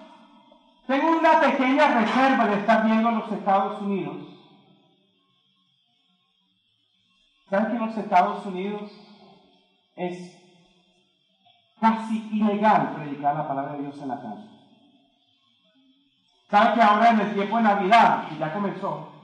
[0.87, 4.17] Tengo una pequeña reserva de estar viendo los Estados Unidos.
[7.49, 8.93] ¿Saben que en los Estados Unidos
[9.97, 10.39] es
[11.81, 14.45] casi ilegal predicar la palabra de Dios en la casa?
[16.51, 19.18] ¿Saben que ahora en el tiempo de Navidad, y ya comenzó,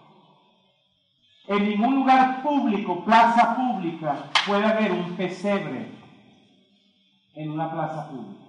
[1.46, 5.92] en ningún lugar público, plaza pública, puede haber un pesebre
[7.35, 8.44] en una plaza pública.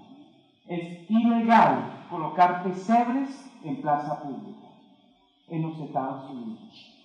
[0.67, 3.29] Es ilegal colocar pesebres
[3.63, 4.67] en plaza pública
[5.49, 6.95] en los Estados Unidos.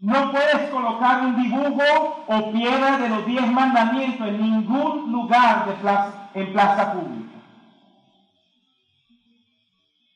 [0.00, 5.72] No puedes colocar un dibujo o piedra de los diez mandamientos en ningún lugar de
[5.74, 7.27] plaza, en plaza pública.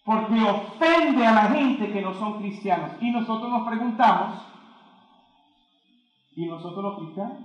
[0.04, 2.92] Porque ofende a la gente que no son cristianos.
[3.00, 4.42] Y nosotros nos preguntamos,
[6.34, 7.38] ¿y nosotros los cristianos?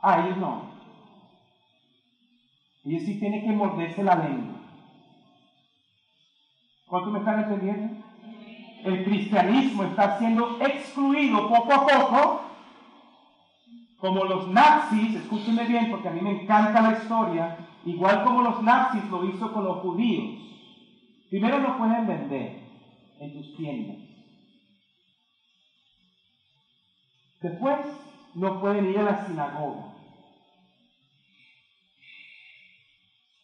[0.00, 0.72] Ah, ellos no.
[2.84, 4.56] Ellos sí tienen que morderse la lengua.
[6.86, 8.04] ¿Cuánto me están entendiendo?
[8.84, 12.42] El cristianismo está siendo excluido poco a poco,
[13.98, 18.62] como los nazis, escúchenme bien porque a mí me encanta la historia, igual como los
[18.62, 20.40] nazis lo hizo con los judíos.
[21.30, 22.60] Primero lo pueden vender
[23.18, 23.96] en tus tiendas.
[27.40, 27.78] Después
[28.34, 29.92] no pueden ir a la sinagoga.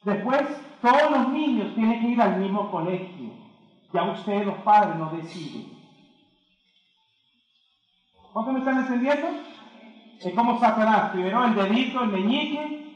[0.05, 0.43] Después
[0.81, 3.31] todos los niños tienen que ir al mismo colegio.
[3.93, 5.79] Ya ustedes los padres no deciden.
[8.33, 9.29] ¿Cuánto me están entendiendo?
[10.21, 11.11] Es como Satanás.
[11.11, 12.88] Primero el dedito, el meñique,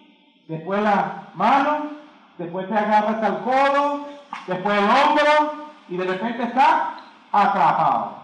[0.52, 1.92] después la mano,
[2.36, 4.06] después te agarra hasta el codo,
[4.46, 6.96] después el hombro y de repente está
[7.32, 8.18] atrapado.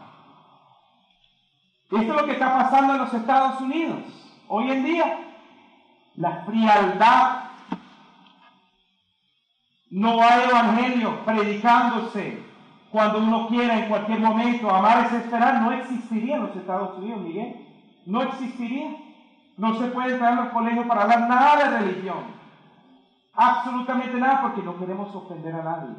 [1.91, 4.01] Esto es lo que está pasando en los Estados Unidos
[4.47, 5.19] hoy en día.
[6.17, 7.45] La frialdad.
[9.91, 12.43] No hay evangelio predicándose
[12.91, 14.69] cuando uno quiera en cualquier momento.
[14.69, 15.63] Amar es esperar.
[15.63, 17.67] No existiría en los Estados Unidos, Miguel.
[18.05, 19.08] No existiría.
[19.59, 22.39] No se puede entrar a los colegios para hablar nada de religión.
[23.35, 25.97] Absolutamente nada porque no queremos ofender a nadie.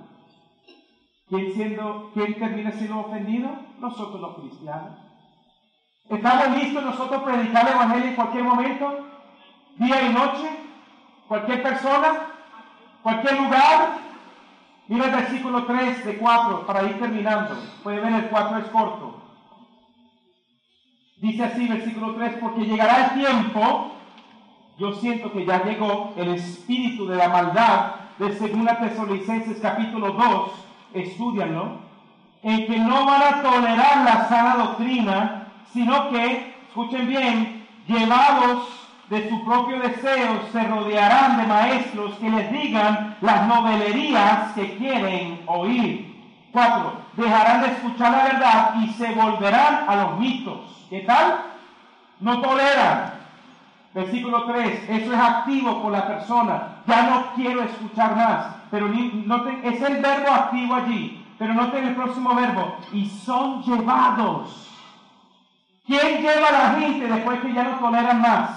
[1.27, 3.49] ¿Quién, siendo, ¿Quién termina siendo ofendido?
[3.79, 4.97] Nosotros los cristianos.
[6.09, 9.05] ¿Estamos listos nosotros para predicar el Evangelio en cualquier momento?
[9.75, 10.49] Día y noche.
[11.27, 12.13] Cualquier persona.
[13.03, 13.89] Cualquier lugar.
[14.87, 17.55] Mira el versículo 3 de 4 para ir terminando.
[17.83, 19.08] Puede ver el 4 es corto.
[21.21, 23.91] Dice así, versículo 3, porque llegará el tiempo,
[24.77, 30.51] yo siento que ya llegó el espíritu de la maldad de 2 Tesalonicenses capítulo 2,
[30.93, 31.79] estudianlo,
[32.41, 38.69] en que no van a tolerar la sana doctrina, sino que, escuchen bien, llevados
[39.09, 45.41] de su propio deseo, se rodearán de maestros que les digan las novelerías que quieren
[45.47, 46.18] oír.
[46.51, 46.93] 4.
[47.13, 50.85] Dejarán de escuchar la verdad y se volverán a los mitos.
[50.89, 51.41] ¿Qué tal?
[52.19, 53.13] No tolera.
[53.93, 56.81] Versículo 3, eso es activo por la persona.
[56.85, 58.55] Ya no quiero escuchar más.
[58.71, 61.25] Pero es el verbo activo allí.
[61.37, 62.77] Pero noten el próximo verbo.
[62.93, 64.67] Y son llevados.
[65.85, 68.49] ¿Quién lleva a la gente después que ya no toleran más?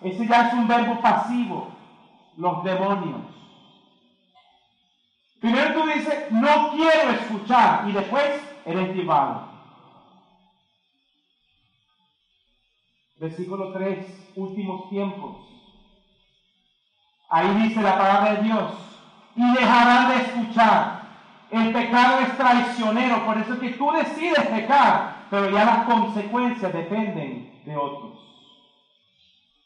[0.00, 1.68] Ese ya es un verbo pasivo.
[2.36, 3.39] Los demonios.
[5.40, 8.24] Primero tú dices, no quiero escuchar, y después
[8.66, 9.48] eres llevado.
[13.18, 15.36] Versículo 3, últimos tiempos.
[17.30, 18.72] Ahí dice la palabra de Dios,
[19.34, 21.00] y dejarán de escuchar.
[21.50, 26.72] El pecado es traicionero, por eso es que tú decides pecar, pero ya las consecuencias
[26.72, 28.18] dependen de otros.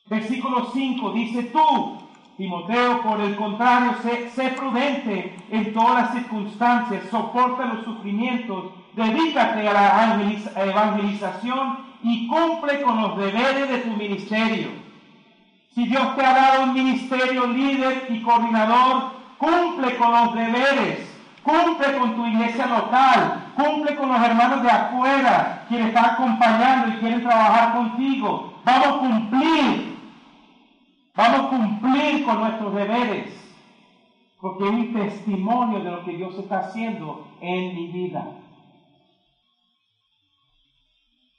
[0.07, 2.04] Versículo 5 dice tú,
[2.37, 9.73] Timoteo, por el contrario, sé, prudente en todas las circunstancias, soporta los sufrimientos, dedícate a
[9.73, 14.69] la evangelización y cumple con los deberes de tu ministerio.
[15.75, 21.09] Si Dios te ha dado un ministerio líder y coordinador, cumple con los deberes,
[21.43, 26.99] cumple con tu iglesia local, cumple con los hermanos de afuera, quienes están acompañando y
[26.99, 28.55] quieren trabajar contigo.
[28.65, 29.94] Vamos a cumplir,
[31.15, 33.55] vamos a cumplir con nuestros deberes,
[34.41, 38.27] porque es un testimonio de lo que Dios está haciendo en mi vida.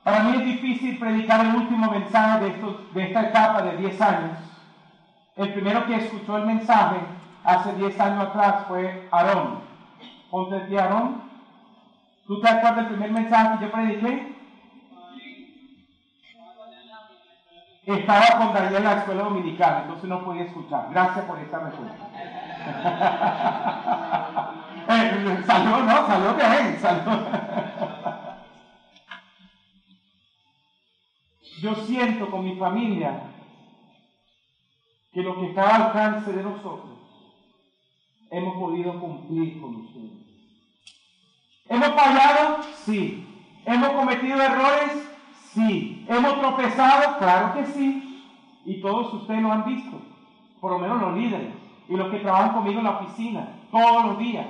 [0.04, 4.38] Para mí es difícil predicar el último mensaje de, de esta etapa de 10 años.
[5.36, 6.98] El primero que escuchó el mensaje
[7.44, 9.62] hace 10 años atrás fue Aarón.
[10.30, 11.24] Ponte Aarón.
[12.28, 14.35] ¿Tú te acuerdas del primer mensaje que yo prediqué?
[17.86, 20.88] Estaba con Daniel en la escuela dominical, entonces no podía escuchar.
[20.90, 22.10] Gracias por esta respuesta.
[24.90, 27.28] eh, salió, no, salió bien, salió.
[31.62, 33.22] Yo siento con mi familia
[35.14, 36.96] que lo que está al alcance de nosotros
[38.32, 40.26] hemos podido cumplir con ustedes.
[41.70, 42.64] ¿Hemos fallado?
[42.84, 43.28] Sí.
[43.66, 45.15] ¿Hemos cometido errores?
[45.56, 46.06] Sí.
[46.10, 47.18] ¿Hemos tropezado?
[47.18, 48.24] Claro que sí.
[48.66, 50.02] Y todos ustedes lo han visto,
[50.60, 51.54] por lo menos los líderes
[51.88, 54.48] y los que trabajan conmigo en la oficina, todos los días.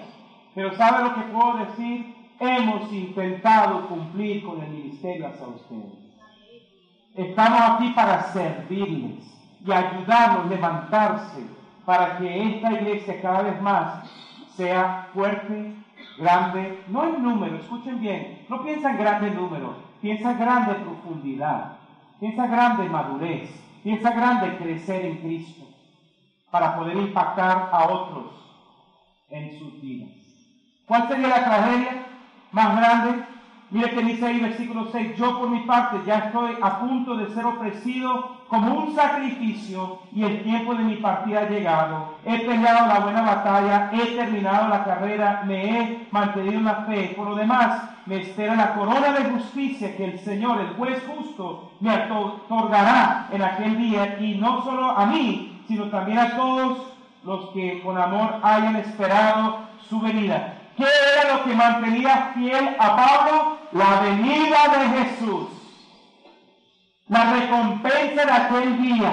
[0.56, 2.16] Pero ¿sabe lo que puedo decir?
[2.40, 6.06] Hemos intentado cumplir con el ministerio hacia ustedes.
[7.14, 9.24] Estamos aquí para servirles
[9.66, 11.46] y ayudarlos a levantarse
[11.86, 14.10] para que esta iglesia cada vez más
[14.56, 15.76] sea fuerte,
[16.18, 21.78] grande, no en número, escuchen bien, no piensa en grande número, en grande profundidad,
[22.22, 23.50] en grande madurez,
[23.84, 25.66] en grande crecer en Cristo
[26.52, 28.32] para poder impactar a otros
[29.30, 30.10] en sus vidas.
[30.88, 32.06] ¿Cuál sería la tragedia
[32.52, 33.35] más grande?
[33.76, 37.28] Mire que dice ahí versículo 6, yo por mi parte ya estoy a punto de
[37.34, 42.14] ser ofrecido como un sacrificio y el tiempo de mi partida ha llegado.
[42.24, 47.16] He peleado la buena batalla, he terminado la carrera, me he mantenido en la fe.
[47.18, 51.72] Por lo demás, me espera la corona de justicia que el Señor, el juez justo,
[51.82, 56.94] me otorgará en aquel día y no solo a mí, sino también a todos
[57.26, 59.58] los que con amor hayan esperado
[59.90, 60.60] su venida.
[60.78, 63.55] ¿Qué era lo que mantenía fiel a Pablo?
[63.76, 65.48] La venida de Jesús.
[67.10, 69.12] La recompensa de aquel día.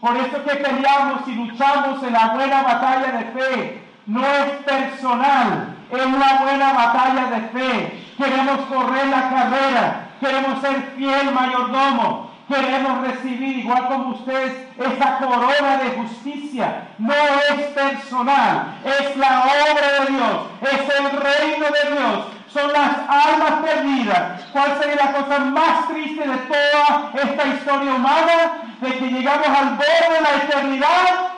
[0.00, 3.82] Por eso que peleamos y luchamos en la buena batalla de fe.
[4.06, 8.04] No es personal, es una buena batalla de fe.
[8.18, 15.76] Queremos correr la carrera, queremos ser fiel mayordomo, queremos recibir, igual como ustedes, esa corona
[15.76, 16.88] de justicia.
[16.98, 20.38] No es personal, es la obra de Dios,
[20.72, 24.44] es el reino de Dios, son las almas perdidas.
[24.52, 28.76] ¿Cuál sería la cosa más triste de toda esta historia humana?
[28.80, 31.32] De que llegamos al borde de la eternidad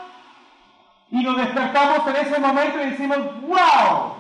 [1.11, 4.15] y nos despertamos en ese momento y decimos, wow,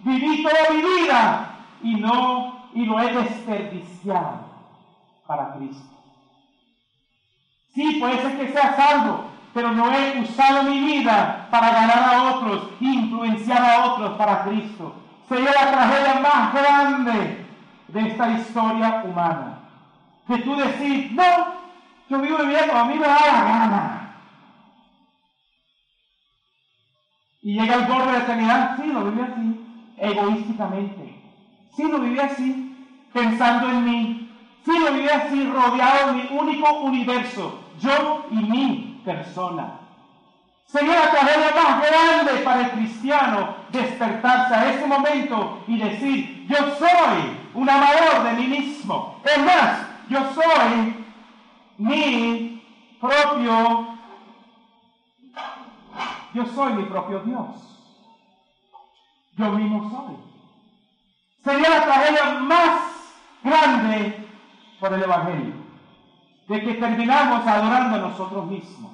[0.00, 1.50] viví toda mi vida
[1.82, 4.40] y no, y lo he desperdiciado
[5.26, 5.88] para Cristo.
[7.74, 9.24] Sí, puede ser que sea salvo,
[9.54, 14.94] pero no he usado mi vida para ganar a otros, influenciar a otros para Cristo.
[15.28, 17.46] Sería la tragedia más grande
[17.88, 19.58] de esta historia humana.
[20.26, 21.22] Que tú decís, no,
[22.08, 24.14] yo vivo viviendo, a mí me da la gana.
[27.42, 31.22] Y llega el borde de la eternidad, sí, lo viví así, egoísticamente.
[31.76, 32.76] Sí, lo viví así,
[33.12, 34.32] pensando en mí.
[34.64, 39.80] Sí, lo viví así, rodeado de mi único universo yo y mi persona.
[40.66, 46.56] Sería la tragedia más grande para el cristiano despertarse a ese momento y decir, yo
[46.76, 49.20] soy un amador de mí mismo.
[49.24, 51.04] Es más, yo soy
[51.78, 52.62] mi
[53.00, 53.88] propio,
[56.34, 57.68] yo soy mi propio Dios.
[59.36, 60.16] Yo mismo soy.
[61.44, 62.80] Sería la tragedia más
[63.42, 64.28] grande
[64.80, 65.54] por el Evangelio,
[66.48, 68.92] de que terminamos adorando a nosotros mismos,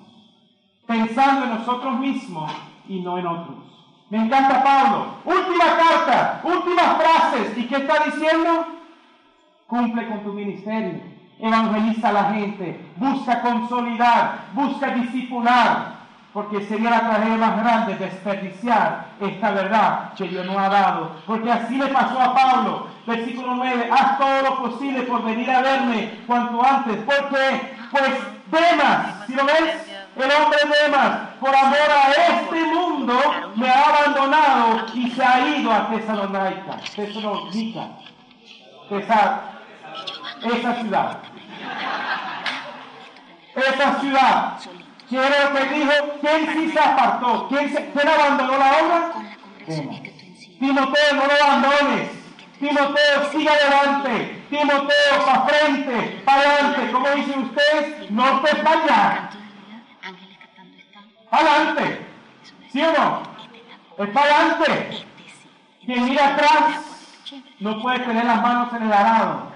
[0.87, 2.53] pensando en nosotros mismos
[2.89, 3.74] y no en otros.
[4.11, 5.07] Me encanta Pablo.
[5.24, 7.57] Última carta, últimas frases.
[7.59, 8.66] ¿Y qué está diciendo?
[9.66, 11.00] Cumple con tu ministerio.
[11.40, 12.80] Evangeliza a la gente.
[12.96, 14.38] Busca consolidar.
[14.52, 15.94] Busca discipular.
[16.32, 21.16] Porque sería la tragedia más grande desperdiciar esta verdad que Dios nos ha dado.
[21.26, 22.88] Porque así le pasó a Pablo.
[23.07, 23.88] Versículo 9.
[23.90, 26.98] Haz todo lo posible por venir a verme cuanto antes.
[27.05, 28.12] Porque, pues,
[28.50, 29.94] Demas, ¿si lo ves?
[30.16, 32.93] El hombre Demas, por amor a este mundo,
[33.57, 36.76] me ha abandonado y se ha ido a Tesalónica.
[36.94, 37.88] Tesalónica.
[38.90, 39.42] Esa,
[40.42, 41.18] esa ciudad.
[43.55, 44.59] Esa ciudad.
[45.09, 47.48] Quiero que dijo, ¿quién sí se apartó?
[47.48, 49.12] ¿Quién, se, ¿quién abandonó la obra?
[50.59, 52.11] Timoteo, no lo abandones.
[52.59, 54.42] Timoteo, sigue adelante.
[54.48, 56.92] Timoteo, para frente, para adelante.
[56.92, 58.11] ¿Cómo dicen ustedes?
[58.11, 59.34] No te fallas.
[61.30, 62.14] Adelante.
[62.75, 63.22] ¿Sí o no?
[64.05, 65.07] Es para adelante.
[65.87, 69.53] Quien mira atrás no puede tener las manos en el arado.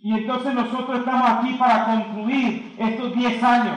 [0.00, 3.76] Y entonces nosotros estamos aquí para concluir estos 10 años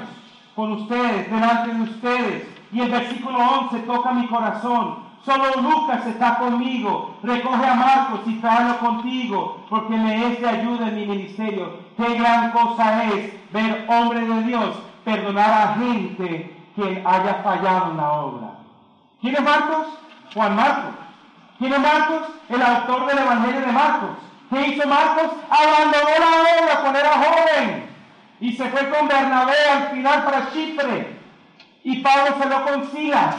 [0.55, 2.47] con ustedes, delante de ustedes.
[2.71, 5.03] Y el versículo 11 toca mi corazón.
[5.25, 7.17] Solo Lucas está conmigo.
[7.21, 11.79] Recoge a Marcos y tráelo contigo, porque me es de ayuda en mi ministerio.
[11.97, 17.97] Qué gran cosa es ver hombre de Dios perdonar a gente que haya fallado en
[17.97, 18.47] la obra.
[19.21, 19.87] ¿Quién es Marcos?
[20.33, 20.93] Juan Marcos.
[21.59, 22.21] ¿Quién es Marcos?
[22.49, 24.09] El autor del Evangelio de Marcos.
[24.49, 25.31] ¿Qué hizo Marcos?
[25.49, 27.93] Abandonó la obra cuando era joven
[28.39, 31.17] y se fue con Bernabé al final para Chipre.
[31.83, 33.35] Y Pablo se lo con Silas.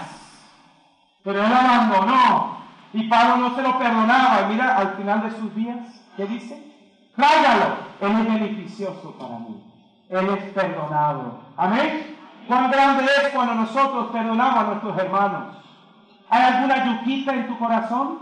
[1.23, 2.59] Pero él abandonó.
[2.93, 4.43] Y Pablo no se lo perdonaba.
[4.43, 5.79] Y mira, al final de sus días,
[6.17, 6.73] ¿qué dice?
[7.17, 7.77] Tráigalo.
[8.01, 9.74] Él es beneficioso para mí.
[10.09, 11.41] Él es perdonado.
[11.57, 12.17] Amén.
[12.47, 15.57] Cuán grande es cuando nosotros perdonamos a nuestros hermanos.
[16.29, 18.19] ¿Hay alguna yuquita en tu corazón?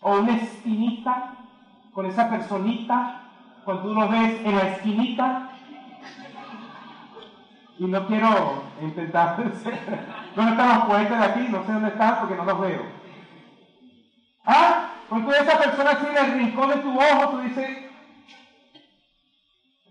[0.00, 1.34] ¿O una espinita
[1.92, 3.20] con esa personita
[3.64, 5.50] cuando tú lo ves en la esquinita?
[7.78, 9.36] Y no quiero intentar.
[10.36, 11.48] ¿Dónde están los poetas de aquí?
[11.50, 12.82] No sé dónde están porque no los veo.
[14.44, 14.88] ¿Ah?
[15.08, 17.91] Cuando esa persona así en el rincón de tu ojo, tú dices,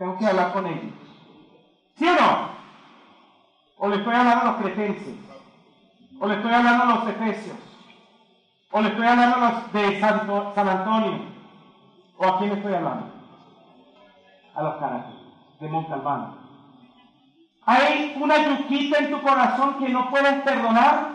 [0.01, 0.93] tengo que hablar con ellos.
[1.95, 2.49] ¿Sí o no?
[3.77, 5.15] O le estoy hablando a los cretenses.
[6.19, 7.57] O le estoy hablando a los efesios.
[8.71, 11.19] O le estoy hablando a los de San Antonio.
[12.17, 13.11] ¿O a quién le estoy hablando?
[14.55, 15.13] A los caracas
[15.59, 16.33] de Montalbán.
[17.67, 21.09] Hay una yuquita en tu corazón que no puedes perdonar.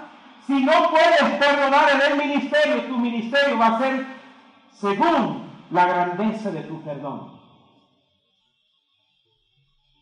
[0.46, 4.06] Si no puedes perdonar en el ministerio, tu ministerio va a ser
[4.74, 7.35] según la grandeza de tu perdón.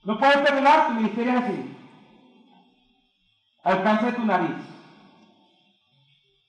[0.05, 1.77] No puedes perdonar, tu ministerio es así.
[3.65, 4.57] Alcance tu nariz.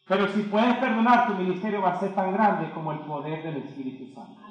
[0.08, 3.58] Pero si puedes perdonar, tu ministerio va a ser tan grande como el poder del
[3.58, 4.42] Espíritu Santo.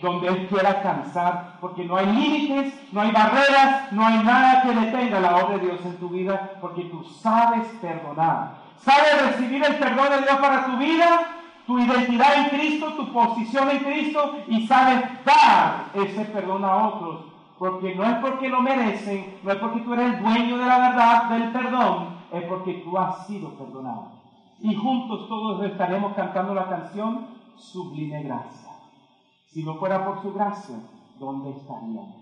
[0.00, 4.74] Donde Él quiera alcanzar, porque no hay límites, no hay barreras, no hay nada que
[4.74, 8.60] detenga la obra de Dios en tu vida, porque tú sabes perdonar.
[8.78, 11.26] Sabes recibir el perdón de Dios para tu vida,
[11.66, 17.29] tu identidad en Cristo, tu posición en Cristo, y sabes dar ese perdón a otros
[17.60, 20.78] porque no es porque lo merecen, no es porque tú eres el dueño de la
[20.78, 24.12] verdad, del perdón, es porque tú has sido perdonado.
[24.62, 27.26] Y juntos todos estaremos cantando la canción
[27.58, 28.70] Sublime Gracia.
[29.50, 30.76] Si no fuera por su gracia,
[31.18, 32.16] ¿dónde estaríamos?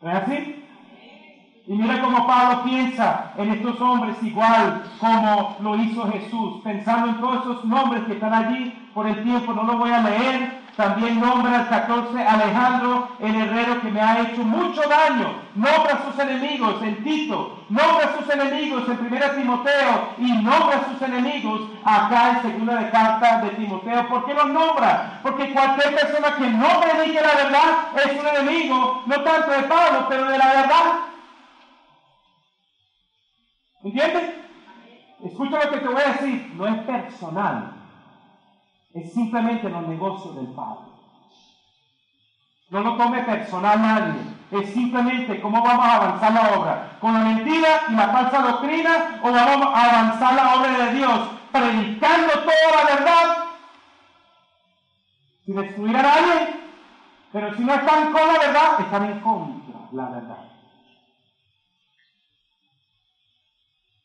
[0.00, 0.64] ¿No es así?
[1.66, 7.20] Y mira cómo Pablo piensa en estos hombres igual como lo hizo Jesús, pensando en
[7.20, 11.20] todos esos nombres que están allí, por el tiempo no lo voy a leer, también
[11.20, 15.34] nombra al 14 Alejandro, el herrero que me ha hecho mucho daño.
[15.54, 20.78] Nombra a sus enemigos en Tito, nombra a sus enemigos en 1 Timoteo y nombra
[20.78, 24.08] a sus enemigos acá en segunda de carta de Timoteo.
[24.08, 25.20] ¿Por qué los nombra?
[25.22, 30.06] Porque cualquier persona que no predique la verdad es un enemigo, no tanto de Pablo,
[30.08, 30.84] pero de la verdad.
[33.84, 34.30] ¿Entiendes?
[35.24, 37.79] Escucha lo que te voy a decir, no es personal
[38.94, 40.90] es simplemente los negocios del Padre.
[42.70, 44.20] No lo tome personal nadie.
[44.50, 46.98] Es simplemente cómo vamos a avanzar la obra.
[47.00, 51.20] ¿Con la mentira y la falsa doctrina o vamos a avanzar la obra de Dios
[51.52, 53.36] predicando toda la verdad
[55.44, 56.60] sin excluir a nadie?
[57.32, 60.49] Pero si no están con la verdad, están en contra la verdad.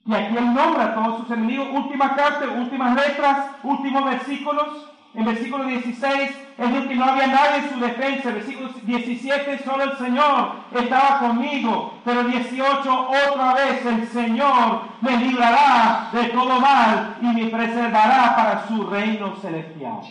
[0.08, 4.92] Y aquí él nombra a todos sus enemigos, última carta, últimas letras, últimos versículos.
[5.16, 8.30] En versículo 16, es dijo que no había nadie en su defensa.
[8.30, 11.94] En versículo 17, solo el Señor estaba conmigo.
[12.04, 18.68] Pero 18, otra vez el Señor me librará de todo mal y me preservará para
[18.68, 20.02] su reino celestial.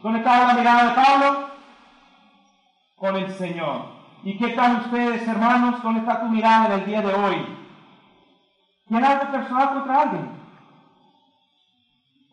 [0.00, 1.48] ¿Dónde estaba la mirada de Pablo?
[2.96, 3.82] Con el Señor.
[4.24, 5.82] ¿Y qué tal ustedes, hermanos?
[5.82, 7.61] ¿Dónde está tu mirada en el día de hoy?
[8.92, 10.28] ¿Tiene algo personal contra alguien?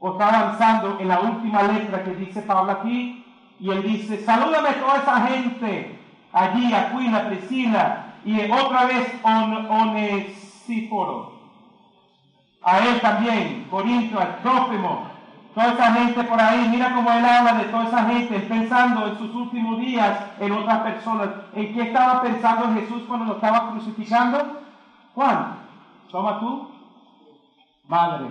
[0.02, 3.26] o está avanzando en la última letra que dice Pablo aquí,
[3.62, 6.00] y él dice, salúdame toda esa gente,
[6.34, 11.34] allí, Aquila, Priscila, y otra vez on, Onesíforo,
[12.62, 15.08] a él también, Corinto, al Trófimo,
[15.54, 19.18] toda esa gente por ahí, mira cómo él habla de toda esa gente, pensando en
[19.18, 21.30] sus últimos días en otras personas.
[21.54, 24.62] ¿En qué estaba pensando Jesús cuando lo estaba crucificando?
[25.16, 25.69] Juan,
[26.12, 26.70] toma tú,
[27.88, 28.28] madre,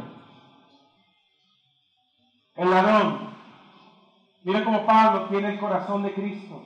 [2.57, 3.29] el ladrón.
[4.45, 6.63] Mira cómo Pablo tiene el corazón de Cristo,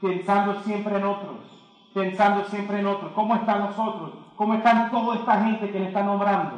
[0.00, 1.36] pensando siempre en otros,
[1.92, 3.12] pensando siempre en otros.
[3.12, 4.12] ¿Cómo están nosotros?
[4.36, 6.56] ¿Cómo están toda esta gente que le está nombrando?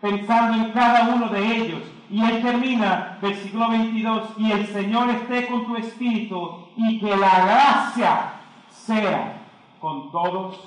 [0.00, 1.82] Pensando en cada uno de ellos.
[2.10, 7.44] Y él termina, versículo 22, y el Señor esté con tu espíritu y que la
[7.46, 8.34] gracia
[8.68, 9.42] sea
[9.80, 10.60] con todos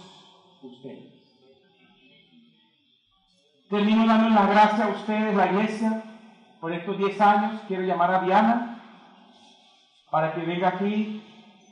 [0.61, 1.16] ustedes.
[3.69, 6.01] Termino dando la gracia a ustedes, la iglesia,
[6.61, 8.79] por estos 10 años quiero llamar a Diana
[10.09, 11.21] para que venga aquí,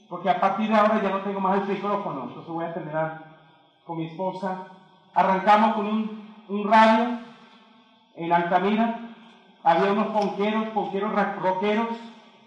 [0.09, 3.23] porque a partir de ahora ya no tengo más el micrófono, entonces voy a terminar
[3.85, 4.65] con mi esposa.
[5.13, 5.87] Arrancamos con
[6.49, 7.19] un, radio
[8.15, 8.99] en Altamira,
[9.63, 11.87] había unos ponqueros, ponqueros rockeros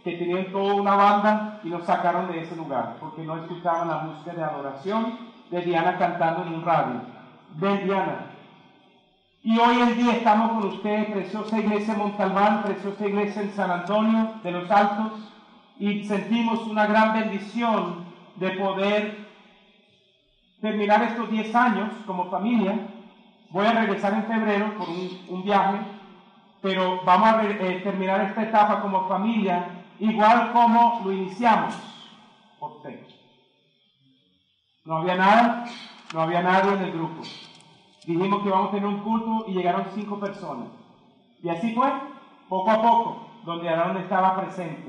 [0.05, 3.99] que tenían toda una banda y nos sacaron de ese lugar porque no escuchaban la
[3.99, 5.19] música de adoración
[5.51, 7.01] de Diana cantando en un radio.
[7.55, 8.38] Ven Diana,
[9.43, 14.33] y hoy en día estamos con ustedes, preciosa iglesia Montalbán, preciosa iglesia en San Antonio
[14.43, 15.13] de los Altos,
[15.79, 18.05] y sentimos una gran bendición
[18.37, 19.29] de poder
[20.61, 22.79] terminar estos 10 años como familia.
[23.51, 25.79] Voy a regresar en febrero por un, viaje,
[26.61, 29.67] pero vamos a eh, terminar esta etapa como familia
[30.01, 31.75] igual como lo iniciamos
[32.59, 32.83] por.
[34.85, 35.65] No había nada,
[36.13, 37.23] no había nadie en el grupo
[38.07, 40.69] dijimos que vamos a tener un culto y llegaron cinco personas.
[41.43, 41.93] Y así fue,
[42.49, 44.89] poco a poco, donde Aaron estaba presente.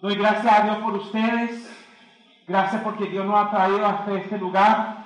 [0.00, 1.86] Doy gracias a Dios por ustedes,
[2.46, 5.04] gracias porque Dios nos ha traído hasta este lugar.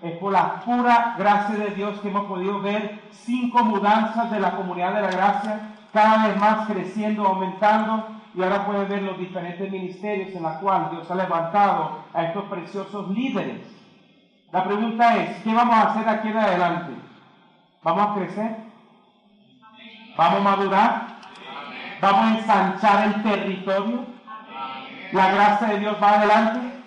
[0.00, 4.56] Es por la pura gracia de Dios que hemos podido ver cinco mudanzas de la
[4.56, 9.70] comunidad de la gracia, cada vez más creciendo, aumentando, y ahora pueden ver los diferentes
[9.70, 13.77] ministerios en los cuales Dios ha levantado a estos preciosos líderes
[14.52, 16.92] la pregunta es, ¿qué vamos a hacer aquí en adelante?
[17.82, 18.56] ¿Vamos a crecer?
[20.16, 21.06] ¿Vamos a madurar?
[22.00, 24.06] ¿Vamos a ensanchar el territorio?
[25.12, 26.82] ¿La gracia de Dios va adelante?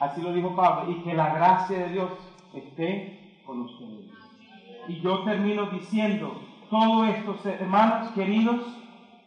[0.00, 2.10] Así lo dijo Pablo, y que la gracia de Dios
[2.54, 4.10] esté con ustedes.
[4.88, 8.60] Y yo termino diciendo, todo esto, hermanos queridos,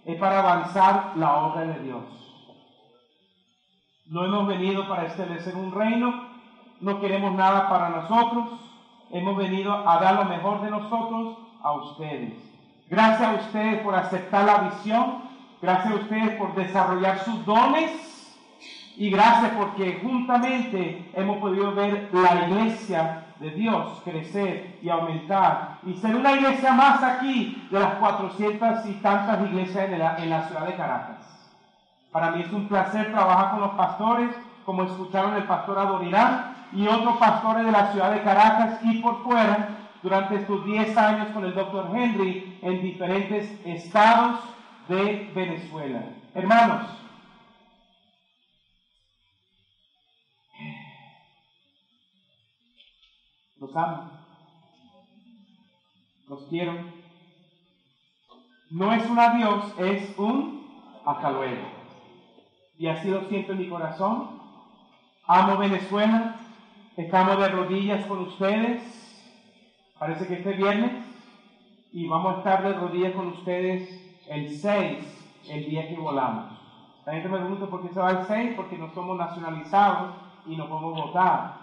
[0.06, 2.04] es para avanzar la obra de Dios.
[4.08, 6.25] No hemos venido para establecer un reino,
[6.82, 8.50] no queremos nada para nosotros,
[9.12, 12.34] hemos venido a dar lo mejor de nosotros a ustedes.
[12.90, 15.24] Gracias a ustedes por aceptar la visión,
[15.62, 17.92] gracias a ustedes por desarrollar sus dones.
[18.98, 25.80] Y gracias porque juntamente hemos podido ver la iglesia de Dios crecer y aumentar.
[25.86, 30.66] Y ser una iglesia más aquí de las 400 y tantas iglesias en la, ciudad
[30.66, 31.52] de Caracas.
[32.12, 34.30] Para mí es un placer trabajar con los pastores,
[34.66, 39.24] como escucharon el pastor Adorirán, y otros pastores de la ciudad de Caracas y por
[39.24, 44.42] fuera durante estos 10 años con el doctor Henry en diferentes estados
[44.90, 46.04] de Venezuela.
[46.34, 46.90] Hermanos,
[53.60, 54.12] los amo,
[56.28, 56.74] los quiero.
[58.70, 60.68] No es un adiós, es un
[61.06, 61.32] hasta.
[62.78, 64.42] Y así lo siento en mi corazón.
[65.28, 66.36] Amo Venezuela,
[66.98, 68.82] Estamos de rodillas con ustedes,
[70.00, 70.94] parece que este viernes,
[71.92, 73.90] y vamos a estar de rodillas con ustedes
[74.30, 76.58] el 6, el día que volamos.
[77.06, 80.16] La gente me pregunta por qué se va el 6, porque no somos nacionalizados
[80.46, 81.56] y no podemos votar.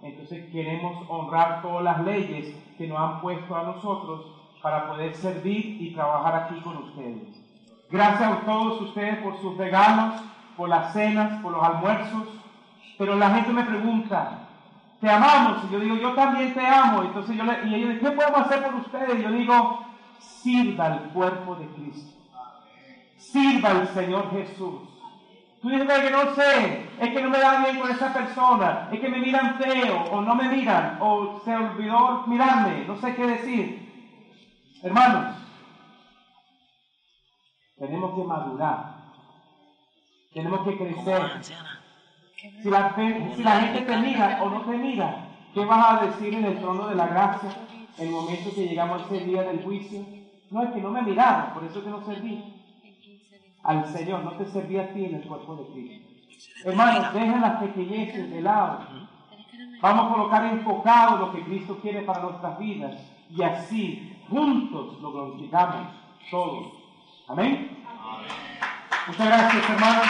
[0.00, 4.26] Entonces queremos honrar todas las leyes que nos han puesto a nosotros
[4.62, 7.44] para poder servir y trabajar aquí con ustedes.
[7.90, 10.22] Gracias a todos ustedes por sus regalos,
[10.56, 12.28] por las cenas, por los almuerzos.
[12.96, 14.47] Pero la gente me pregunta,
[15.00, 15.64] te amamos.
[15.64, 17.02] Y yo digo, yo también te amo.
[17.02, 19.18] Entonces yo le, y ellos dicen, ¿qué podemos hacer por ustedes?
[19.18, 19.86] Y yo digo,
[20.18, 22.16] sirva al cuerpo de Cristo.
[23.16, 24.88] Sirva al Señor Jesús.
[25.60, 29.00] Tú dices que no sé, es que no me da bien con esa persona, es
[29.00, 33.26] que me miran feo, o no me miran, o se olvidó mirarme, no sé qué
[33.26, 33.88] decir.
[34.84, 35.36] Hermanos,
[37.76, 38.94] tenemos que madurar,
[40.32, 41.40] tenemos que crecer.
[42.38, 42.94] Si la,
[43.34, 46.58] si la gente te mira o no te mira, ¿qué vas a decir en el
[46.58, 47.50] trono de la gracia
[47.98, 50.04] en el momento que llegamos a ese día del juicio?
[50.50, 52.44] No, es que no me miraron, por eso que no serví
[53.64, 56.08] al Señor, no te serví a ti en el cuerpo de Cristo.
[56.64, 58.86] Hermanos, dejen las pequeñeces de lado.
[59.80, 62.94] Vamos a colocar enfocado lo que Cristo quiere para nuestras vidas
[63.30, 65.88] y así juntos lo glorificamos
[66.30, 66.68] todos.
[67.26, 67.84] Amén.
[69.08, 70.06] Muchas gracias, hermanos.